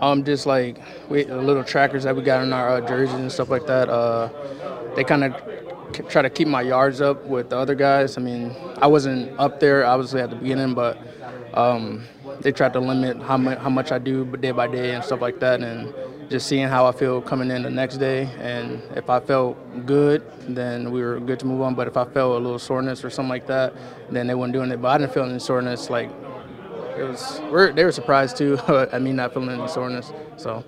Um, 0.00 0.24
just 0.24 0.46
like 0.46 0.78
we, 1.08 1.24
little 1.24 1.64
trackers 1.64 2.04
that 2.04 2.14
we 2.14 2.22
got 2.22 2.42
in 2.42 2.52
our 2.52 2.76
uh, 2.76 2.80
jerseys 2.80 3.14
and 3.14 3.30
stuff 3.30 3.50
like 3.50 3.66
that. 3.66 3.88
Uh, 3.88 4.30
they 4.94 5.04
kind 5.04 5.24
of 5.24 5.34
try 6.08 6.22
to 6.22 6.30
keep 6.30 6.48
my 6.48 6.62
yards 6.62 7.00
up 7.00 7.24
with 7.24 7.50
the 7.50 7.56
other 7.56 7.74
guys. 7.74 8.16
I 8.16 8.20
mean, 8.20 8.54
I 8.78 8.86
wasn't 8.86 9.38
up 9.38 9.60
there 9.60 9.84
obviously 9.84 10.20
at 10.20 10.30
the 10.30 10.36
beginning, 10.36 10.74
but 10.74 10.98
um, 11.54 12.04
they 12.40 12.52
tried 12.52 12.72
to 12.74 12.80
limit 12.80 13.20
how 13.22 13.36
much 13.36 13.58
how 13.58 13.70
much 13.70 13.90
I 13.90 13.98
do 13.98 14.24
day 14.36 14.52
by 14.52 14.68
day 14.68 14.94
and 14.94 15.02
stuff 15.02 15.20
like 15.20 15.40
that, 15.40 15.60
and 15.60 15.92
just 16.28 16.46
seeing 16.46 16.68
how 16.68 16.86
I 16.86 16.92
feel 16.92 17.20
coming 17.20 17.50
in 17.50 17.62
the 17.62 17.70
next 17.70 17.96
day. 17.96 18.28
And 18.38 18.82
if 18.96 19.08
I 19.08 19.20
felt 19.20 19.56
good, 19.86 20.22
then 20.48 20.90
we 20.90 21.02
were 21.02 21.20
good 21.20 21.40
to 21.40 21.46
move 21.46 21.62
on. 21.62 21.74
But 21.74 21.88
if 21.88 21.96
I 21.96 22.04
felt 22.04 22.36
a 22.36 22.38
little 22.38 22.58
soreness 22.58 23.04
or 23.04 23.10
something 23.10 23.30
like 23.30 23.46
that, 23.46 23.74
then 24.10 24.26
they 24.26 24.34
weren't 24.34 24.52
doing 24.52 24.70
it. 24.70 24.80
But 24.80 24.88
I 24.88 24.98
didn't 24.98 25.14
feel 25.14 25.24
any 25.24 25.38
soreness. 25.38 25.90
Like 25.90 26.10
it 26.98 27.04
was, 27.04 27.40
they 27.74 27.84
were 27.84 27.92
surprised 27.92 28.36
too 28.36 28.58
at 28.68 29.00
me 29.00 29.12
not 29.12 29.32
feeling 29.32 29.50
any 29.50 29.68
soreness. 29.68 30.12
So 30.36 30.64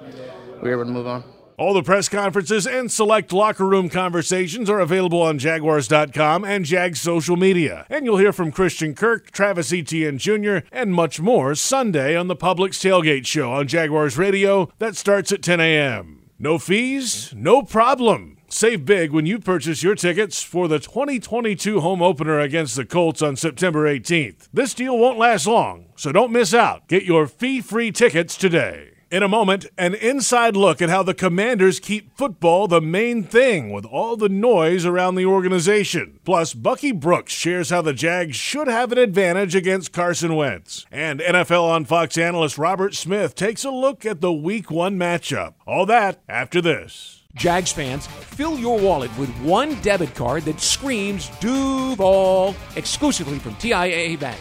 we 0.63 0.69
were 0.71 0.81
able 0.81 0.85
to 0.85 0.91
move 0.91 1.07
on. 1.07 1.25
All 1.61 1.75
the 1.75 1.83
press 1.83 2.09
conferences 2.09 2.67
and 2.67 2.91
select 2.91 3.35
locker 3.35 3.67
room 3.67 3.91
conversations 3.91 4.71
are 4.71 4.81
available 4.81 5.21
on 5.21 5.39
Jaguars.com 5.39 6.43
and 6.43 6.65
Jags 6.65 7.03
social 7.03 7.37
media. 7.37 7.85
And 7.91 8.07
you'll 8.07 8.17
hear 8.17 8.33
from 8.33 8.51
Christian 8.51 8.95
Kirk, 8.95 9.31
Travis 9.31 9.71
Etienne 9.71 10.17
Jr., 10.17 10.61
and 10.73 10.95
much 10.95 11.21
more 11.21 11.55
Sunday 11.55 12.17
on 12.17 12.29
the 12.29 12.35
Publix 12.35 12.81
Tailgate 12.81 13.27
Show 13.27 13.53
on 13.53 13.69
Jaguars 13.69 14.17
Radio 14.17 14.71
that 14.79 14.97
starts 14.97 15.33
at 15.33 15.43
10 15.43 15.61
a.m. 15.61 16.23
No 16.39 16.59
fees, 16.59 17.35
no 17.37 17.61
problem. 17.61 18.39
Save 18.49 18.87
big 18.87 19.11
when 19.13 19.27
you 19.27 19.39
purchase 19.39 19.83
your 19.83 19.95
tickets 19.95 20.43
for 20.43 20.67
the 20.67 20.79
2022 20.79 21.81
home 21.81 22.01
opener 22.01 22.41
against 22.41 22.75
the 22.75 22.87
Colts 22.87 23.21
on 23.21 23.37
September 23.37 23.85
18th. 23.85 24.49
This 24.51 24.73
deal 24.73 24.97
won't 24.97 25.19
last 25.19 25.47
long, 25.47 25.89
so 25.95 26.11
don't 26.11 26.33
miss 26.33 26.55
out. 26.55 26.89
Get 26.89 27.03
your 27.03 27.27
fee 27.27 27.61
free 27.61 27.93
tickets 27.93 28.39
today. 28.39 28.90
In 29.11 29.25
a 29.25 29.29
moment, 29.29 29.67
an 29.77 29.95
inside 29.95 30.55
look 30.55 30.81
at 30.81 30.89
how 30.89 31.03
the 31.03 31.15
Commanders 31.15 31.81
keep 31.81 32.17
football 32.17 32.69
the 32.69 32.81
main 32.81 33.25
thing 33.25 33.73
with 33.73 33.85
all 33.85 34.17
the 34.17 34.29
noise 34.29 34.87
around 34.87 35.17
the 35.17 35.27
organization. 35.27 36.21
Plus, 36.25 36.55
Bucky 36.55 36.93
Brooks 36.93 37.33
shares 37.33 37.71
how 37.71 37.83
the 37.83 37.93
Jags 37.93 38.37
should 38.37 38.69
have 38.69 38.93
an 38.93 38.99
advantage 38.99 39.57
against 39.57 39.93
Carson 39.93 40.37
Wentz. 40.37 40.87
And 40.93 41.19
NFL 41.19 41.65
on 41.65 41.87
Fox 41.87 42.17
analyst 42.17 42.57
Robert 42.57 42.95
Smith 42.95 43.35
takes 43.35 43.65
a 43.65 43.71
look 43.71 44.07
at 44.07 44.21
the 44.21 44.33
Week 44.33 44.71
1 44.71 44.97
matchup. 44.97 45.55
All 45.67 45.87
that 45.87 46.21
after 46.29 46.61
this. 46.61 47.25
Jags 47.35 47.73
fans, 47.73 48.07
fill 48.07 48.57
your 48.61 48.79
wallet 48.79 49.11
with 49.19 49.31
one 49.41 49.75
debit 49.83 50.15
card 50.15 50.45
that 50.45 50.61
screams 50.61 51.31
Duval 51.41 52.55
exclusively 52.77 53.41
from 53.41 53.57
TIAA 53.57 54.21
Bank. 54.21 54.41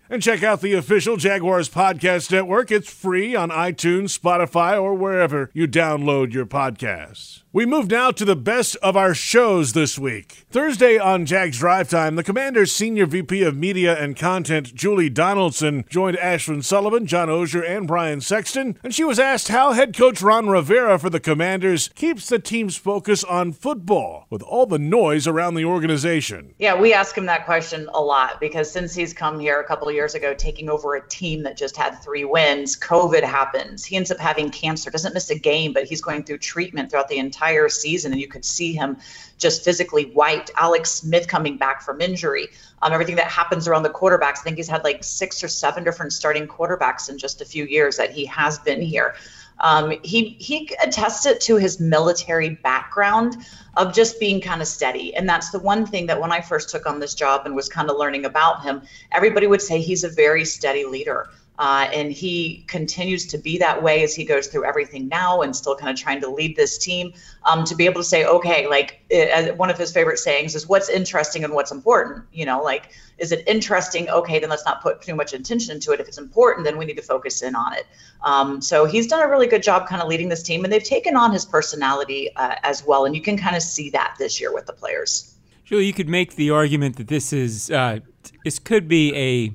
And 0.11 0.21
check 0.21 0.43
out 0.43 0.59
the 0.59 0.73
official 0.73 1.15
Jaguars 1.15 1.69
Podcast 1.69 2.33
Network. 2.33 2.69
It's 2.69 2.91
free 2.91 3.33
on 3.33 3.49
iTunes, 3.49 4.19
Spotify, 4.19 4.77
or 4.77 4.93
wherever 4.93 5.49
you 5.53 5.69
download 5.69 6.33
your 6.33 6.45
podcasts. 6.45 7.43
We 7.53 7.65
move 7.65 7.91
now 7.91 8.11
to 8.11 8.23
the 8.23 8.37
best 8.37 8.77
of 8.77 8.95
our 8.95 9.13
shows 9.13 9.73
this 9.73 9.99
week. 9.99 10.45
Thursday 10.49 10.97
on 10.97 11.25
Jags 11.25 11.59
Drive 11.59 11.89
Time, 11.89 12.15
the 12.15 12.23
Commanders' 12.23 12.71
Senior 12.71 13.05
VP 13.05 13.43
of 13.43 13.57
Media 13.57 14.01
and 14.01 14.15
Content, 14.15 14.73
Julie 14.73 15.09
Donaldson, 15.09 15.83
joined 15.89 16.15
Ashlyn 16.15 16.63
Sullivan, 16.63 17.05
John 17.05 17.27
Oehser, 17.27 17.61
and 17.61 17.85
Brian 17.85 18.21
Sexton, 18.21 18.79
and 18.85 18.95
she 18.95 19.03
was 19.03 19.19
asked 19.19 19.49
how 19.49 19.73
head 19.73 19.93
coach 19.93 20.21
Ron 20.21 20.47
Rivera 20.47 20.97
for 20.97 21.09
the 21.09 21.19
Commanders 21.19 21.89
keeps 21.89 22.29
the 22.29 22.39
team's 22.39 22.77
focus 22.77 23.21
on 23.25 23.51
football 23.51 24.27
with 24.29 24.41
all 24.43 24.65
the 24.65 24.79
noise 24.79 25.27
around 25.27 25.55
the 25.55 25.65
organization. 25.65 26.53
Yeah, 26.57 26.79
we 26.79 26.93
ask 26.93 27.17
him 27.17 27.25
that 27.25 27.45
question 27.45 27.89
a 27.93 28.01
lot 28.01 28.39
because 28.39 28.71
since 28.71 28.95
he's 28.95 29.13
come 29.13 29.41
here 29.41 29.59
a 29.59 29.65
couple 29.65 29.89
of 29.89 29.93
years 30.01 30.15
ago, 30.15 30.33
taking 30.33 30.67
over 30.67 30.95
a 30.95 31.07
team 31.07 31.43
that 31.43 31.55
just 31.55 31.77
had 31.77 31.91
three 32.01 32.25
wins, 32.25 32.75
COVID 32.75 33.21
happens. 33.21 33.85
He 33.85 33.95
ends 33.95 34.09
up 34.09 34.17
having 34.17 34.49
cancer, 34.49 34.89
doesn't 34.89 35.13
miss 35.13 35.29
a 35.29 35.37
game, 35.37 35.73
but 35.73 35.83
he's 35.83 36.01
going 36.01 36.23
through 36.23 36.39
treatment 36.39 36.89
throughout 36.89 37.07
the 37.07 37.19
entire 37.19 37.69
season, 37.69 38.11
and 38.11 38.19
you 38.19 38.27
could 38.27 38.43
see 38.43 38.73
him 38.73 38.97
just 39.37 39.63
physically 39.63 40.05
wiped. 40.15 40.49
Alex 40.57 40.89
Smith 40.91 41.27
coming 41.27 41.55
back 41.55 41.83
from 41.83 42.01
injury, 42.01 42.47
um, 42.81 42.93
everything 42.93 43.15
that 43.15 43.27
happens 43.27 43.67
around 43.67 43.83
the 43.83 43.91
quarterbacks. 43.91 44.39
I 44.39 44.43
think 44.43 44.57
he's 44.57 44.67
had 44.67 44.83
like 44.83 45.03
six 45.03 45.43
or 45.43 45.47
seven 45.47 45.83
different 45.83 46.13
starting 46.13 46.47
quarterbacks 46.47 47.07
in 47.07 47.19
just 47.19 47.41
a 47.41 47.45
few 47.45 47.65
years 47.65 47.97
that 47.97 48.11
he 48.11 48.25
has 48.25 48.57
been 48.57 48.81
here. 48.81 49.13
Um, 49.61 49.93
he 50.03 50.35
he 50.39 50.75
attested 50.83 51.39
to 51.41 51.55
his 51.55 51.79
military 51.79 52.49
background 52.49 53.37
of 53.77 53.93
just 53.93 54.19
being 54.19 54.41
kind 54.41 54.61
of 54.61 54.67
steady, 54.67 55.15
and 55.15 55.29
that's 55.29 55.51
the 55.51 55.59
one 55.59 55.85
thing 55.85 56.07
that 56.07 56.19
when 56.19 56.31
I 56.31 56.41
first 56.41 56.69
took 56.69 56.85
on 56.85 56.99
this 56.99 57.15
job 57.15 57.45
and 57.45 57.55
was 57.55 57.69
kind 57.69 57.89
of 57.89 57.97
learning 57.97 58.25
about 58.25 58.63
him, 58.63 58.81
everybody 59.11 59.47
would 59.47 59.61
say 59.61 59.79
he's 59.79 60.03
a 60.03 60.09
very 60.09 60.45
steady 60.45 60.83
leader. 60.83 61.29
Uh, 61.61 61.87
and 61.93 62.11
he 62.11 62.65
continues 62.67 63.27
to 63.27 63.37
be 63.37 63.59
that 63.59 63.83
way 63.83 64.01
as 64.01 64.15
he 64.15 64.25
goes 64.25 64.47
through 64.47 64.65
everything 64.65 65.07
now 65.07 65.43
and 65.43 65.55
still 65.55 65.75
kind 65.75 65.91
of 65.91 65.95
trying 65.95 66.19
to 66.19 66.27
lead 66.27 66.55
this 66.55 66.75
team 66.75 67.13
um, 67.45 67.63
to 67.63 67.75
be 67.75 67.85
able 67.85 68.01
to 68.01 68.03
say, 68.03 68.25
okay, 68.25 68.65
like 68.65 68.99
it, 69.11 69.55
one 69.59 69.69
of 69.69 69.77
his 69.77 69.91
favorite 69.91 70.17
sayings 70.17 70.55
is 70.55 70.67
what's 70.67 70.89
interesting 70.89 71.43
and 71.43 71.53
what's 71.53 71.71
important. 71.71 72.25
You 72.33 72.47
know, 72.47 72.63
like, 72.63 72.93
is 73.19 73.31
it 73.31 73.43
interesting? 73.45 74.09
Okay, 74.09 74.39
then 74.39 74.49
let's 74.49 74.65
not 74.65 74.81
put 74.81 75.03
too 75.03 75.13
much 75.13 75.33
attention 75.33 75.75
into 75.75 75.91
it. 75.91 75.99
If 75.99 76.07
it's 76.07 76.17
important, 76.17 76.65
then 76.65 76.79
we 76.79 76.85
need 76.85 76.97
to 76.97 77.03
focus 77.03 77.43
in 77.43 77.53
on 77.53 77.73
it. 77.73 77.85
Um, 78.23 78.59
so 78.59 78.85
he's 78.85 79.05
done 79.05 79.21
a 79.21 79.29
really 79.29 79.45
good 79.45 79.61
job 79.61 79.87
kind 79.87 80.01
of 80.01 80.07
leading 80.07 80.29
this 80.29 80.41
team, 80.41 80.63
and 80.63 80.73
they've 80.73 80.83
taken 80.83 81.15
on 81.15 81.31
his 81.31 81.45
personality 81.45 82.35
uh, 82.37 82.55
as 82.63 82.83
well. 82.83 83.05
And 83.05 83.15
you 83.15 83.21
can 83.21 83.37
kind 83.37 83.55
of 83.55 83.61
see 83.61 83.91
that 83.91 84.15
this 84.17 84.41
year 84.41 84.51
with 84.51 84.65
the 84.65 84.73
players. 84.73 85.35
Julie, 85.63 85.85
you 85.85 85.93
could 85.93 86.09
make 86.09 86.37
the 86.37 86.49
argument 86.49 86.95
that 86.95 87.07
this 87.07 87.31
is 87.31 87.69
uh, 87.69 87.99
this 88.43 88.57
could 88.57 88.87
be 88.87 89.15
a 89.15 89.53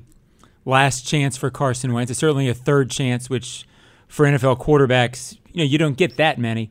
last 0.67 1.07
chance 1.07 1.37
for 1.37 1.49
Carson 1.49 1.93
Wentz. 1.93 2.11
It's 2.11 2.19
certainly 2.19 2.49
a 2.49 2.53
third 2.53 2.91
chance, 2.91 3.29
which 3.29 3.65
for 4.07 4.25
NFL 4.25 4.59
quarterbacks, 4.59 5.37
you 5.53 5.63
know, 5.63 5.63
you 5.63 5.77
don't 5.77 5.97
get 5.97 6.17
that 6.17 6.37
many. 6.37 6.69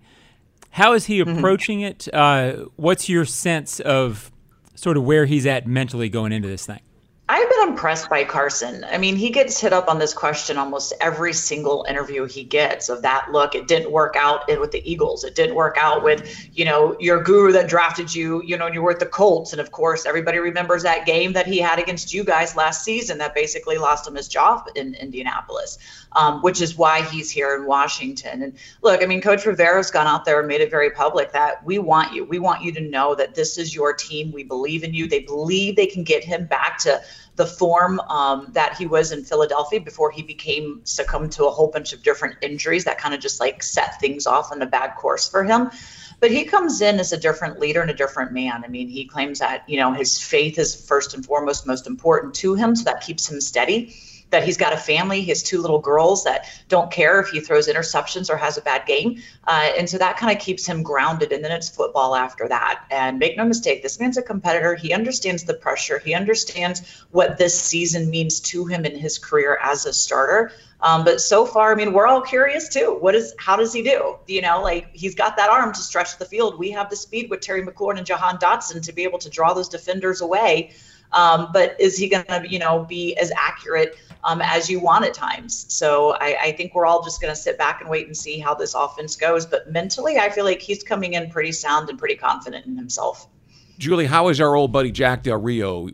How 0.71 0.93
is 0.93 1.07
he 1.07 1.21
mm-hmm. 1.21 1.39
approaching 1.39 1.79
mm-hmm. 1.81 1.87
it? 1.87 2.15
Uh, 2.15 2.67
what's 2.77 3.09
your 3.09 3.25
sense 3.25 3.81
of 3.81 4.31
sort 4.75 4.99
of 4.99 5.05
where 5.05 5.25
he's 5.25 5.47
at 5.47 5.67
mentally 5.67 6.11
going 6.11 6.33
into 6.33 6.47
this 6.47 6.67
thing? 6.67 6.81
I've 7.29 7.51
been 7.51 7.71
impressed 7.71 8.09
by 8.09 8.23
Carson. 8.23 8.85
I 8.85 8.99
mean, 8.99 9.17
he 9.17 9.31
gets 9.31 9.59
hit 9.59 9.73
up 9.73 9.89
on 9.89 9.99
this 9.99 10.15
question 10.15 10.59
almost 10.59 10.93
every 11.01 11.33
single 11.33 11.85
interview 11.89 12.25
he 12.25 12.45
gets 12.45 12.89
of 12.89 13.03
that 13.03 13.33
look. 13.33 13.57
It 13.57 13.67
didn't 13.67 13.91
work 13.91 14.15
out 14.17 14.45
with 14.61 14.71
the 14.71 14.89
Eagles. 14.89 15.25
It 15.25 15.35
didn't 15.35 15.57
work 15.57 15.77
out 15.77 16.05
with, 16.05 16.49
you 16.57 16.65
know, 16.65 16.97
your 17.01 17.21
guru 17.21 17.51
that 17.51 17.69
drafted 17.69 18.15
you, 18.15 18.45
you 18.45 18.57
know, 18.57 18.67
and 18.67 18.75
you 18.77 18.81
were 18.81 18.93
at 18.93 19.01
the 19.01 19.07
Colts. 19.07 19.51
And 19.51 19.61
of 19.61 19.73
course, 19.73 20.07
everybody 20.07 20.39
remembers 20.39 20.85
that 20.85 21.05
game 21.05 21.33
that 21.33 21.49
he 21.49 21.59
had 21.59 21.81
against 21.81 22.15
you 22.15 22.23
guys 22.23 22.55
last 22.55 22.85
season 22.85 23.19
that 23.19 23.35
basically 23.35 23.77
lost 23.77 24.07
him 24.07 24.15
his 24.15 24.29
job 24.29 24.69
in 24.77 24.95
Indianapolis, 24.95 25.79
um, 26.13 26.41
which 26.43 26.61
is 26.61 26.79
why 26.79 27.03
he's 27.03 27.29
here 27.29 27.57
in 27.57 27.67
Washington. 27.67 28.43
And 28.43 28.53
look, 28.83 29.03
I 29.03 29.07
mean, 29.07 29.21
Coach 29.21 29.47
Rivera's 29.47 29.91
gone 29.91 30.07
out 30.07 30.25
there 30.27 30.39
and 30.39 30.47
made 30.47 30.61
it 30.61 30.71
very 30.71 30.91
public 30.91 31.33
that 31.33 31.65
we 31.65 31.81
want 31.81 32.15
you. 32.15 32.25
We 32.25 32.39
want 32.39 32.63
you 32.63 32.71
to 32.71 32.81
know 32.81 33.17
that 33.17 33.35
this 33.35 33.59
is 33.59 33.75
your 33.75 33.93
team. 33.93 34.31
We 34.31 34.45
believe 34.45 34.85
in 34.85 34.95
you. 34.95 35.09
They 35.09 35.21
believe 35.21 35.75
they 35.75 35.89
can 35.89 36.05
get 36.05 36.23
him 36.23 36.47
back 36.47 36.79
to 36.79 37.03
the 37.37 37.47
form 37.47 38.01
um, 38.01 38.49
that 38.53 38.77
he 38.77 38.87
was 38.87 39.13
in 39.13 39.23
Philadelphia 39.23 39.81
before 39.81 40.11
he 40.11 40.23
became 40.23 40.81
succumbed 40.85 41.33
to 41.33 41.45
a 41.45 41.51
whole 41.51 41.69
bunch 41.69 41.93
of 41.93 42.03
different 42.03 42.37
injuries 42.41 42.85
that 42.85 42.99
kind 42.99 43.15
of 43.15 43.21
just 43.21 43.41
like 43.41 43.63
set 43.63 44.01
things 44.01 44.27
off 44.27 44.51
on 44.53 44.61
a 44.63 44.67
bad 44.67 44.95
course 44.97 45.29
for 45.29 45.45
him. 45.45 45.71
But 46.19 46.31
he 46.31 46.45
comes 46.45 46.81
in 46.81 46.99
as 46.99 47.13
a 47.13 47.19
different 47.19 47.61
leader 47.61 47.83
and 47.83 47.91
a 47.91 47.95
different 47.95 48.33
man. 48.33 48.65
I 48.65 48.69
mean, 48.69 48.89
he 48.89 49.05
claims 49.05 49.41
that, 49.41 49.69
you 49.69 49.79
know, 49.79 49.93
his 49.93 50.19
faith 50.19 50.59
is 50.59 50.75
first 50.75 51.15
and 51.15 51.25
foremost 51.25 51.67
most 51.67 51.87
important 51.87 52.35
to 52.37 52.55
him. 52.55 52.75
So 52.75 52.85
that 52.85 53.03
keeps 53.03 53.31
him 53.31 53.41
steady. 53.41 53.95
That 54.31 54.45
he's 54.45 54.57
got 54.57 54.73
a 54.73 54.77
family. 54.77 55.23
his 55.23 55.43
two 55.43 55.61
little 55.61 55.79
girls 55.79 56.25
that 56.25 56.47
don't 56.69 56.91
care 56.91 57.21
if 57.21 57.29
he 57.29 57.41
throws 57.41 57.69
interceptions 57.69 58.29
or 58.29 58.37
has 58.37 58.59
a 58.59 58.61
bad 58.61 58.85
game. 58.87 59.23
Uh, 59.47 59.71
and 59.79 59.89
so 59.89 59.99
that 59.99 60.17
kind 60.17 60.37
of 60.37 60.43
keeps 60.43 60.67
him 60.67 60.83
grounded. 60.83 61.33
And 61.33 61.45
then 61.45 61.53
it's 61.53 61.69
football 61.69 62.15
after 62.17 62.49
that. 62.49 62.85
And 62.91 63.19
make 63.19 63.37
no 63.37 63.45
mistake, 63.45 63.83
this 63.83 64.01
man's 64.01 64.17
a 64.17 64.23
competitor. 64.23 64.75
He 64.75 64.93
understands 64.93 65.45
the 65.45 65.55
pressure, 65.55 65.99
he 65.99 66.15
understands 66.15 67.05
what 67.11 67.39
this 67.39 67.59
season 67.59 68.11
means 68.11 68.41
to 68.41 68.67
him 68.67 68.85
in 68.85 68.99
his 68.99 69.19
career 69.19 69.59
as 69.63 69.87
a 69.87 69.93
starter. 69.93 70.53
Um, 70.81 71.05
but 71.05 71.21
so 71.21 71.47
far, 71.47 71.73
I 71.73 71.75
mean, 71.75 71.93
we're 71.93 72.07
all 72.07 72.21
curious 72.21 72.69
too. 72.69 72.99
What 73.01 73.15
is, 73.15 73.35
how 73.39 73.57
does 73.57 73.73
he 73.73 73.83
do? 73.83 74.17
You 74.27 74.43
know, 74.43 74.61
like 74.61 74.89
he's 74.93 75.15
got 75.15 75.37
that 75.39 75.49
arm 75.49 75.73
to 75.73 75.81
stretch 75.81 76.19
the 76.19 76.27
field. 76.27 76.59
We 76.59 76.71
have 76.73 76.91
the 76.91 76.97
speed 76.97 77.31
with 77.31 77.41
Terry 77.41 77.63
McLaurin 77.63 77.97
and 77.97 78.07
Jahan 78.07 78.37
Dotson 78.37 78.83
to 78.83 78.93
be 78.93 79.05
able 79.05 79.19
to 79.21 79.31
draw 79.31 79.55
those 79.55 79.69
defenders 79.69 80.21
away. 80.21 80.73
Um, 81.13 81.51
but 81.53 81.81
is 81.81 81.97
he 81.97 82.09
going 82.09 82.25
to, 82.27 82.45
you 82.49 82.59
know, 82.59 82.85
be 82.85 83.17
as 83.17 83.33
accurate 83.37 83.97
um, 84.25 84.41
as 84.43 84.69
you 84.69 84.81
want 84.81 85.05
at 85.05 85.15
times? 85.15 85.67
So 85.73 86.17
I, 86.21 86.37
I 86.43 86.53
think 86.53 86.75
we're 86.75 86.87
all 86.87 87.03
just 87.03 87.21
going 87.21 87.33
to 87.33 87.41
sit 87.41 87.59
back 87.59 87.81
and 87.81 87.91
wait 87.91 88.07
and 88.07 88.17
see 88.17 88.39
how 88.39 88.55
this 88.55 88.75
offense 88.75 89.17
goes. 89.17 89.47
But 89.47 89.71
mentally, 89.71 90.19
I 90.19 90.31
feel 90.31 90.45
like 90.45 90.61
he's 90.61 90.83
coming 90.83 91.15
in 91.15 91.31
pretty 91.31 91.53
sound 91.53 91.89
and 91.89 91.99
pretty 91.99 92.17
confident 92.17 92.67
in 92.67 92.77
himself. 92.77 93.29
Julie, 93.79 94.07
how 94.07 94.29
is 94.29 94.41
our 94.41 94.55
old 94.55 94.73
buddy 94.73 94.91
Jack 94.91 95.23
Del 95.23 95.37
Rio 95.37 95.91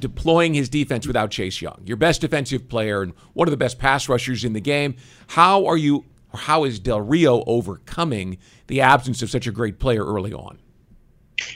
deploying 0.00 0.54
his 0.54 0.68
defense 0.68 1.06
without 1.06 1.30
Chase 1.30 1.60
Young, 1.60 1.80
your 1.84 1.96
best 1.96 2.22
defensive 2.22 2.68
player 2.68 3.02
and 3.02 3.12
one 3.34 3.46
of 3.46 3.50
the 3.50 3.56
best 3.56 3.78
pass 3.78 4.08
rushers 4.08 4.44
in 4.44 4.54
the 4.54 4.60
game. 4.60 4.96
How 5.28 5.66
are 5.66 5.76
you, 5.76 6.04
how 6.34 6.64
is 6.64 6.80
Del 6.80 7.00
Rio 7.00 7.44
overcoming 7.46 8.38
the 8.66 8.80
absence 8.80 9.22
of 9.22 9.30
such 9.30 9.46
a 9.46 9.52
great 9.52 9.78
player 9.78 10.04
early 10.04 10.32
on? 10.32 10.58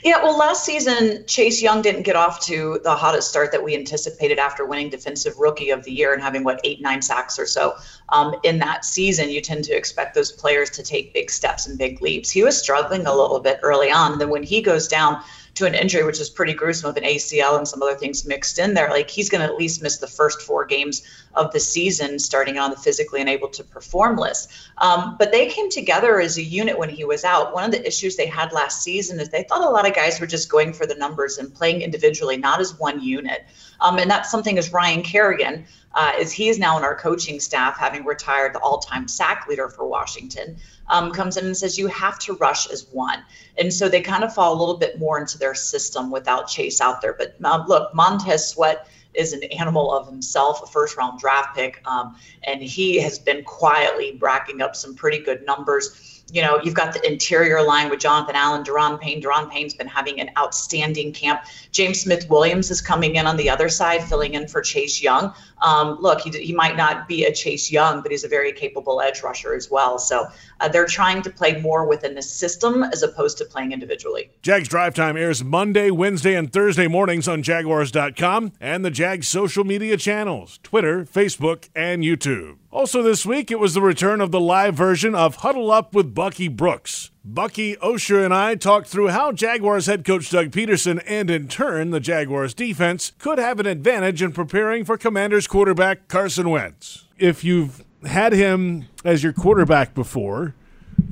Yeah, 0.03 0.23
well, 0.23 0.37
last 0.37 0.65
season, 0.65 1.25
Chase 1.27 1.61
Young 1.61 1.81
didn't 1.81 2.03
get 2.03 2.15
off 2.15 2.39
to 2.45 2.79
the 2.83 2.95
hottest 2.95 3.29
start 3.29 3.51
that 3.51 3.63
we 3.63 3.75
anticipated 3.75 4.39
after 4.39 4.65
winning 4.65 4.89
Defensive 4.89 5.37
Rookie 5.37 5.69
of 5.69 5.83
the 5.83 5.91
Year 5.91 6.13
and 6.13 6.21
having, 6.21 6.43
what, 6.43 6.59
eight, 6.63 6.81
nine 6.81 7.01
sacks 7.01 7.37
or 7.37 7.45
so. 7.45 7.75
Um, 8.09 8.35
in 8.43 8.59
that 8.59 8.85
season, 8.85 9.29
you 9.29 9.41
tend 9.41 9.63
to 9.65 9.73
expect 9.73 10.15
those 10.15 10.31
players 10.31 10.69
to 10.71 10.83
take 10.83 11.13
big 11.13 11.29
steps 11.29 11.67
and 11.67 11.77
big 11.77 12.01
leaps. 12.01 12.29
He 12.29 12.43
was 12.43 12.57
struggling 12.57 13.05
a 13.05 13.15
little 13.15 13.39
bit 13.39 13.59
early 13.63 13.91
on. 13.91 14.13
And 14.13 14.21
then 14.21 14.29
when 14.29 14.43
he 14.43 14.61
goes 14.61 14.87
down, 14.87 15.21
to 15.55 15.65
an 15.65 15.73
injury, 15.73 16.03
which 16.03 16.19
is 16.19 16.29
pretty 16.29 16.53
gruesome 16.53 16.89
with 16.89 16.97
an 16.97 17.03
ACL 17.03 17.57
and 17.57 17.67
some 17.67 17.81
other 17.81 17.95
things 17.95 18.25
mixed 18.25 18.59
in 18.59 18.73
there, 18.73 18.89
like 18.89 19.09
he's 19.09 19.29
going 19.29 19.39
to 19.39 19.51
at 19.51 19.57
least 19.57 19.81
miss 19.81 19.97
the 19.97 20.07
first 20.07 20.41
four 20.41 20.65
games 20.65 21.03
of 21.33 21.51
the 21.53 21.59
season, 21.59 22.19
starting 22.19 22.57
on 22.57 22.71
the 22.71 22.75
physically 22.75 23.21
unable 23.21 23.47
to 23.47 23.63
perform 23.63 24.17
list. 24.17 24.51
Um, 24.77 25.15
but 25.17 25.31
they 25.31 25.47
came 25.47 25.69
together 25.69 26.19
as 26.19 26.37
a 26.37 26.41
unit 26.41 26.77
when 26.77 26.89
he 26.89 27.05
was 27.05 27.23
out. 27.23 27.53
One 27.53 27.63
of 27.63 27.71
the 27.71 27.85
issues 27.87 28.17
they 28.17 28.27
had 28.27 28.51
last 28.51 28.83
season 28.83 29.19
is 29.19 29.29
they 29.29 29.43
thought 29.43 29.63
a 29.63 29.69
lot 29.69 29.87
of 29.87 29.95
guys 29.95 30.19
were 30.19 30.27
just 30.27 30.49
going 30.49 30.73
for 30.73 30.85
the 30.85 30.95
numbers 30.95 31.37
and 31.37 31.53
playing 31.53 31.81
individually, 31.81 32.35
not 32.35 32.59
as 32.59 32.77
one 32.77 33.01
unit. 33.01 33.45
Um, 33.79 33.97
and 33.97 34.11
that's 34.11 34.29
something 34.29 34.57
as 34.57 34.73
Ryan 34.73 35.03
Kerrigan, 35.03 35.65
uh, 35.93 36.11
is 36.19 36.33
he 36.33 36.49
is 36.49 36.59
now 36.59 36.77
in 36.77 36.83
our 36.83 36.95
coaching 36.95 37.39
staff, 37.39 37.77
having 37.77 38.03
retired 38.03 38.53
the 38.53 38.59
all-time 38.59 39.07
sack 39.07 39.45
leader 39.47 39.69
for 39.69 39.87
Washington, 39.87 40.57
um, 40.87 41.11
comes 41.11 41.37
in 41.37 41.45
and 41.45 41.57
says 41.57 41.77
you 41.77 41.87
have 41.87 42.19
to 42.19 42.33
rush 42.35 42.69
as 42.69 42.87
one, 42.91 43.23
and 43.57 43.73
so 43.73 43.89
they 43.89 44.01
kind 44.01 44.23
of 44.23 44.33
fall 44.33 44.53
a 44.53 44.59
little 44.59 44.77
bit 44.77 44.99
more 44.99 45.19
into 45.19 45.37
their 45.37 45.55
system 45.55 46.11
without 46.11 46.47
Chase 46.47 46.81
out 46.81 47.01
there. 47.01 47.13
But 47.13 47.35
um, 47.43 47.65
look, 47.67 47.93
Montez 47.93 48.47
Sweat 48.47 48.87
is 49.13 49.33
an 49.33 49.43
animal 49.43 49.93
of 49.93 50.07
himself, 50.07 50.61
a 50.63 50.67
first 50.67 50.97
round 50.97 51.19
draft 51.19 51.55
pick, 51.55 51.81
um, 51.85 52.15
and 52.43 52.61
he 52.61 52.99
has 52.99 53.19
been 53.19 53.43
quietly 53.43 54.17
racking 54.21 54.61
up 54.61 54.75
some 54.75 54.95
pretty 54.95 55.19
good 55.19 55.45
numbers 55.45 56.15
you 56.31 56.41
know, 56.41 56.59
you've 56.63 56.73
got 56.73 56.93
the 56.93 57.07
interior 57.07 57.61
line 57.61 57.89
with 57.89 57.99
Jonathan 57.99 58.35
Allen, 58.35 58.63
Daron 58.63 58.99
Payne. 58.99 59.21
Daron 59.21 59.49
Payne's 59.49 59.75
been 59.75 59.87
having 59.87 60.19
an 60.19 60.31
outstanding 60.37 61.13
camp. 61.13 61.43
James 61.71 62.01
Smith 62.01 62.27
Williams 62.29 62.71
is 62.71 62.81
coming 62.81 63.15
in 63.15 63.27
on 63.27 63.37
the 63.37 63.49
other 63.49 63.69
side, 63.69 64.03
filling 64.03 64.33
in 64.33 64.47
for 64.47 64.61
Chase 64.61 65.01
Young. 65.01 65.33
Um, 65.61 65.97
look, 65.99 66.21
he, 66.21 66.29
he 66.31 66.53
might 66.53 66.75
not 66.75 67.07
be 67.07 67.25
a 67.25 67.33
Chase 67.33 67.71
Young, 67.71 68.01
but 68.01 68.11
he's 68.11 68.23
a 68.23 68.27
very 68.27 68.51
capable 68.51 69.01
edge 69.01 69.23
rusher 69.23 69.55
as 69.55 69.71
well. 69.71 69.97
So 69.97 70.27
uh, 70.59 70.67
they're 70.67 70.85
trying 70.85 71.21
to 71.23 71.29
play 71.29 71.59
more 71.61 71.87
within 71.87 72.15
the 72.15 72.21
system 72.21 72.83
as 72.83 73.03
opposed 73.03 73.37
to 73.39 73.45
playing 73.45 73.71
individually. 73.71 74.29
Jags 74.41 74.67
Drive 74.67 74.93
Time 74.93 75.17
airs 75.17 75.43
Monday, 75.43 75.91
Wednesday, 75.91 76.35
and 76.35 76.51
Thursday 76.51 76.87
mornings 76.87 77.27
on 77.27 77.41
Jaguars.com 77.43 78.53
and 78.59 78.83
the 78.83 78.91
Jags 78.91 79.27
social 79.27 79.63
media 79.63 79.97
channels 79.97 80.59
Twitter, 80.63 81.05
Facebook, 81.05 81.69
and 81.75 82.03
YouTube. 82.03 82.57
Also, 82.75 83.01
this 83.01 83.25
week, 83.25 83.51
it 83.51 83.57
was 83.57 83.73
the 83.73 83.81
return 83.81 84.19
of 84.19 84.31
the 84.31 84.39
live 84.41 84.75
version 84.75 85.15
of 85.15 85.37
Huddle 85.37 85.71
Up 85.71 85.95
with 85.95 86.13
Bucky 86.13 86.49
Brooks. 86.49 87.09
Bucky, 87.23 87.77
Oehser, 87.77 88.21
and 88.21 88.33
I 88.33 88.55
talked 88.55 88.87
through 88.87 89.07
how 89.07 89.31
Jaguars 89.31 89.85
head 89.85 90.03
coach 90.03 90.29
Doug 90.29 90.51
Pederson 90.51 91.01
and, 91.07 91.29
in 91.29 91.47
turn, 91.47 91.91
the 91.91 92.01
Jaguars 92.01 92.53
defense 92.53 93.13
could 93.17 93.37
have 93.37 93.61
an 93.61 93.65
advantage 93.65 94.21
in 94.21 94.33
preparing 94.33 94.83
for 94.83 94.97
Commanders 94.97 95.47
quarterback 95.47 96.09
Carson 96.09 96.49
Wentz. 96.49 97.05
If 97.17 97.45
you've 97.45 97.81
had 98.05 98.33
him 98.33 98.89
as 99.05 99.23
your 99.23 99.31
quarterback 99.31 99.93
before, 99.93 100.53